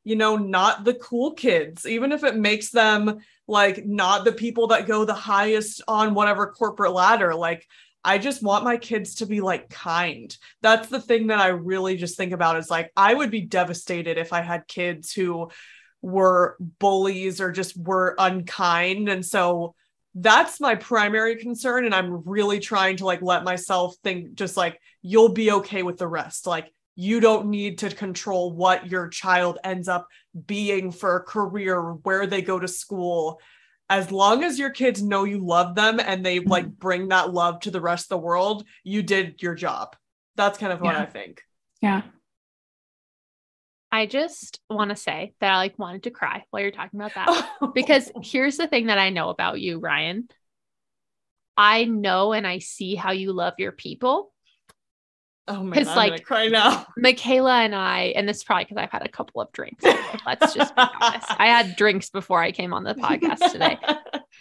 [0.07, 4.67] you know not the cool kids even if it makes them like not the people
[4.67, 7.67] that go the highest on whatever corporate ladder like
[8.04, 10.36] I just want my kids to be like kind.
[10.62, 14.18] That's the thing that I really just think about is like I would be devastated
[14.18, 15.50] if I had kids who
[16.02, 19.74] were bullies or just were unkind and so
[20.20, 24.80] that's my primary concern and I'm really trying to like let myself think just like
[25.02, 26.48] you'll be okay with the rest.
[26.48, 30.08] Like you don't need to control what your child ends up
[30.48, 33.39] being for a career, where they go to school
[33.89, 36.49] as long as your kids know you love them and they Mm-hmm.
[36.49, 39.95] like bring that love to the rest of the world, you did your job.
[40.35, 41.01] That's kind of what Yeah.
[41.01, 41.41] I think.
[41.81, 42.01] Yeah.
[43.91, 47.13] I just want to say that I like wanted to cry while you're talking about
[47.15, 47.49] that.
[47.73, 50.27] because here's the thing that I know about you, Ryan.
[51.55, 54.33] I know and I see how you love your people.
[55.48, 56.86] Oh 'cause, I'm like- gonna cry now.
[57.00, 59.84] Mikayla and I, and this is probably because I've had a couple of drinks.
[60.26, 61.28] Let's just be honest.
[61.30, 63.78] I had drinks before I came on the podcast today.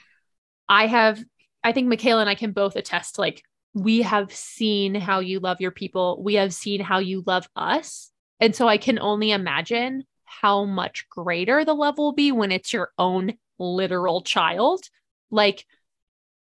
[0.69, 1.23] I have,
[1.63, 3.43] I think Mikayla and I can both attest like,
[3.75, 6.23] we have seen how you love your people.
[6.23, 8.11] We have seen how you love us.
[8.41, 12.73] And so I can only imagine how much greater the love will be when it's
[12.73, 14.83] your own literal child.
[15.31, 15.67] Like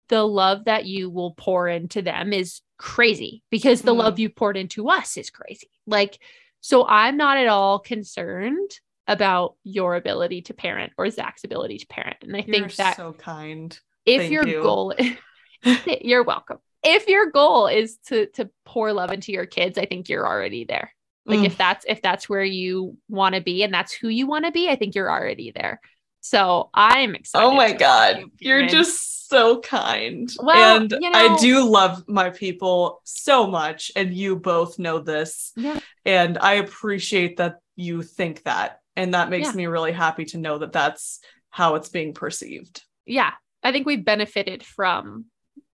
[0.10, 3.98] the love that you will pour into them is crazy because the Mhm.
[3.98, 5.70] love you poured into us is crazy.
[5.88, 6.20] Like,
[6.60, 8.72] so I'm not at all concerned
[9.08, 12.18] about your ability to parent or Zach's ability to parent.
[12.24, 13.78] And I You're think that so kind.
[14.06, 14.62] if Thank your you.
[14.62, 14.94] goal
[16.02, 20.10] you're welcome if your goal is to to pour love into your kids i think
[20.10, 20.94] you're already there
[21.26, 21.46] like Mm.
[21.46, 24.52] if that's if that's where you want to be and that's who you want to
[24.52, 25.80] be i think you're already there
[26.26, 30.32] so i'm excited Oh my god, you you're just so kind.
[30.40, 35.52] Well, and you I do love my people so much and you both know this.
[35.56, 35.80] Yeah.
[36.06, 39.54] And I appreciate that you think that and that makes Yeah.
[39.56, 41.20] me really happy to know that that's
[41.50, 42.84] how it's being perceived.
[43.06, 43.32] yeah
[43.64, 45.26] i think we've benefited from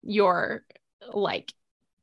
[0.02, 0.62] your
[1.12, 1.52] like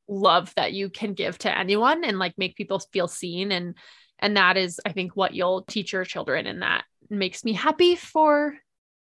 [0.08, 3.76] love that you can give to anyone and like make people feel seen and
[4.20, 7.95] and that is i think what you'll teach your children and that makes me happy
[7.95, 8.56] for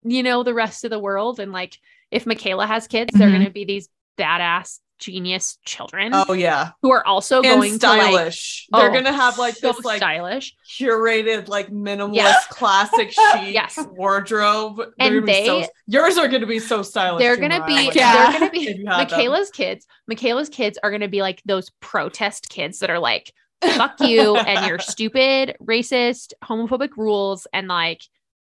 [0.04, 1.76] you know the rest of the world and like
[2.10, 3.32] if mikayla has kids they're Mhm.
[3.32, 6.70] going to be these badass genius children Oh yeah.
[6.82, 8.66] who are also And going to like stylish.
[8.72, 12.46] They're oh, gonna have like so this like stylish curated like minimalist Yes.
[12.48, 13.78] classic chic Yes.
[13.92, 14.76] wardrobe.
[14.98, 17.20] They're And gonna so, they- yours are gonna be so stylish.
[17.22, 18.30] they're gonna be Like, Yeah.
[18.32, 19.18] they're gonna be had them.
[19.18, 19.86] Mikayla's kids.
[20.10, 23.32] Mikayla's kids are gonna be like those protest kids that are like,
[23.62, 28.02] fuck you and your stupid, racist, homophobic rules and like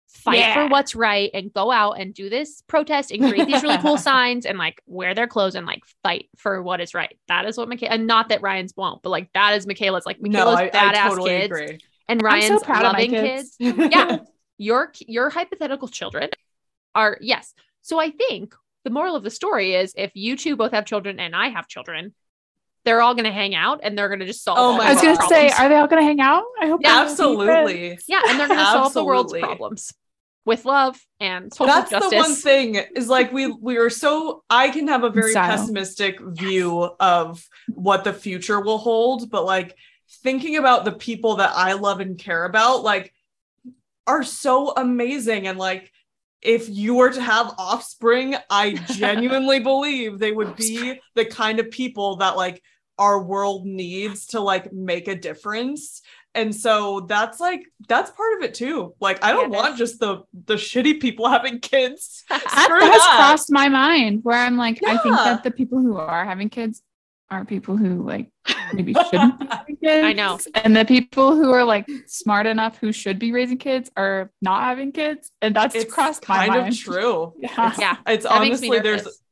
[0.09, 3.79] fight for what's right and go out and do this protest and create these really
[3.79, 7.19] cool signs and like wear their clothes and like fight for what is right.
[7.29, 10.21] That is what Mikayla and not that Ryan's won't, but like that is Mikayla's like
[10.21, 11.79] no, Mikayla's I, badass I totally kids agree.
[12.09, 13.57] and Ryan's so proud of my loving kids.
[13.59, 14.19] kids yeah
[14.59, 16.31] your your hypothetical children
[16.95, 20.73] are yes so i think the moral of the story is if you two both
[20.73, 22.15] have children and i have children
[22.85, 24.93] they're all going to hang out and they're going to just solve Oh my I
[24.93, 26.45] was gonna say, are they all gonna hang out?
[26.61, 27.71] I hope Yeah, they're gonna be friends.
[27.71, 27.99] Absolutely.
[28.09, 29.93] yeah and they're going to solve the world's problems
[30.47, 34.45] with love and social That's justice the one thing is like we we are so
[34.51, 35.57] I can have a very Style.
[35.57, 39.75] pessimistic view of what the future will hold, but like
[40.23, 43.15] thinking about the people that I love and care about, like
[44.07, 45.91] are so amazing and like
[46.43, 51.71] if you were to have offspring, I genuinely believe they would be the kind of
[51.71, 52.63] people that like
[52.99, 56.03] our world needs to like make a difference.
[56.37, 58.95] And so that's like that's part of it too.
[59.01, 62.25] Like I don't Yeah, want just the the shitty people having kids.
[62.31, 63.15] That Screw has that.
[63.17, 66.83] crossed my mind where I'm like, I think that the people who are having kids
[67.31, 68.31] are people who like
[68.73, 70.05] maybe shouldn't be having kids.
[70.05, 70.39] I know.
[70.55, 74.63] And the people who are like smart enough who should be raising kids are not
[74.63, 75.31] having kids.
[75.41, 76.75] And that's It's crossed my kind mind.
[76.75, 77.35] of true.
[77.39, 77.71] Yeah.
[77.71, 79.23] It's, yeah it's that honestly there's nervous.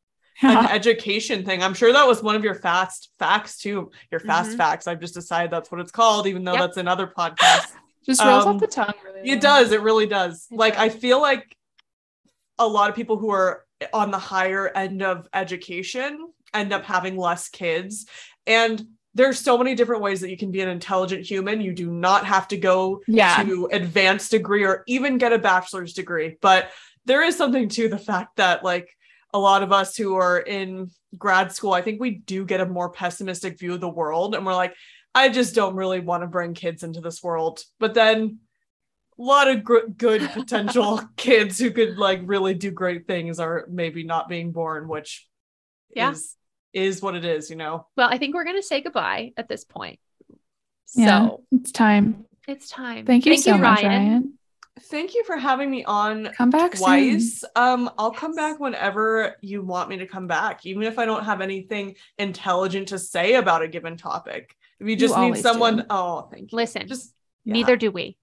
[0.42, 1.62] An education thing.
[1.62, 3.90] I'm sure that was one of your fast facts too.
[4.10, 4.56] Your fast Mhm.
[4.56, 4.86] facts.
[4.86, 6.60] I've just decided that's what it's called, even though Yep.
[6.60, 7.66] that's another podcast.
[8.04, 9.30] Just rolls Um, off the tongue really.
[9.30, 9.70] It does.
[9.70, 10.48] It really does.
[10.50, 11.56] It like I feel like
[12.58, 17.16] a lot of people who are on the higher end of education end up having
[17.16, 18.06] less kids.
[18.44, 18.84] And
[19.14, 21.60] there's so many different ways that you can be an intelligent human.
[21.60, 23.42] You do not have to go Yeah.
[23.44, 26.38] to advanced degree or even get a bachelor's degree.
[26.40, 26.70] But
[27.04, 28.88] there is something to the fact that like
[29.32, 32.66] a lot of us who are in grad school, I think we do get a
[32.66, 34.34] more pessimistic view of the world.
[34.34, 34.74] And we're like,
[35.14, 37.62] I just don't really want to bring kids into this world.
[37.78, 38.38] But then
[39.18, 43.66] a lot of gr- good potential kids who could like really do great things are
[43.70, 45.26] maybe not being born, which
[45.94, 46.10] Yeah.
[46.12, 46.36] is
[46.72, 47.86] is what it is, you know.
[47.98, 50.00] Well, I think we're going to say goodbye at this point.
[50.94, 51.28] Yeah.
[51.28, 52.24] So It's time.
[52.48, 53.04] it's time.
[53.04, 54.38] Thank you so much, Ryan.
[54.80, 56.84] Thank you for having me on Come back soon.
[56.86, 57.44] twice.
[57.54, 61.24] Um, I'll come back whenever you want me to come back, even if I don't
[61.24, 64.56] have anything intelligent to say about a given topic.
[64.80, 65.82] If you just need someone, do.
[65.90, 66.56] oh, thank you.
[66.56, 67.14] Listen, Just
[67.44, 67.52] yeah.
[67.52, 68.16] neither do we.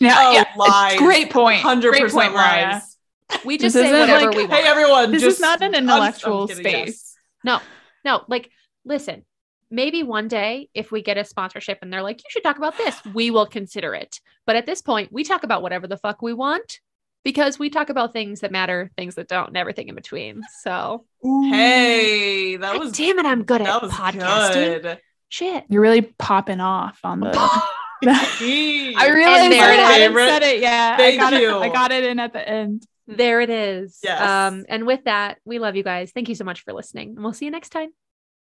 [0.00, 0.44] Yeah, Oh, yeah.
[0.56, 0.98] lies.
[0.98, 1.60] Great point.
[1.62, 2.96] hundred Great percent point, lies.
[3.44, 4.52] We This just say whatever like- we want.
[4.52, 6.82] Hey everyone, This just, is not an I'm- I'm intellectual kidding, yes.
[6.88, 7.16] space.
[7.44, 7.60] No,
[8.04, 8.50] no, like
[8.84, 9.24] listen,
[9.70, 12.76] maybe one day if we get a sponsorship and they're like, you should talk about
[12.78, 14.20] this, we will consider it.
[14.46, 16.80] But at this point, we talk about whatever the fuck we want
[17.24, 20.42] because we talk about things that matter, things that don't, and everything in between.
[20.62, 24.82] So, Hey, that God was damn it, I'm good at was podcasting.
[24.82, 25.00] good.
[25.28, 25.64] Shit.
[25.68, 27.32] You're really popping off on the.
[28.04, 29.86] I I realized there I it is.
[29.88, 30.28] hadn't Favorite.
[30.28, 30.96] said it yet.
[30.98, 31.56] Thank I got you.
[31.58, 32.86] It, I got it in at the end.
[33.08, 33.98] There it is.
[34.04, 34.20] Yes.
[34.20, 36.12] Um, and with that, we love you guys.
[36.12, 37.10] Thank you so much for listening.
[37.10, 37.90] And we'll see you next time.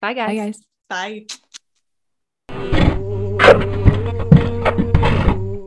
[0.02, 0.28] Bye, guys.
[0.28, 0.67] Bye, guys.
[0.89, 1.26] Bye.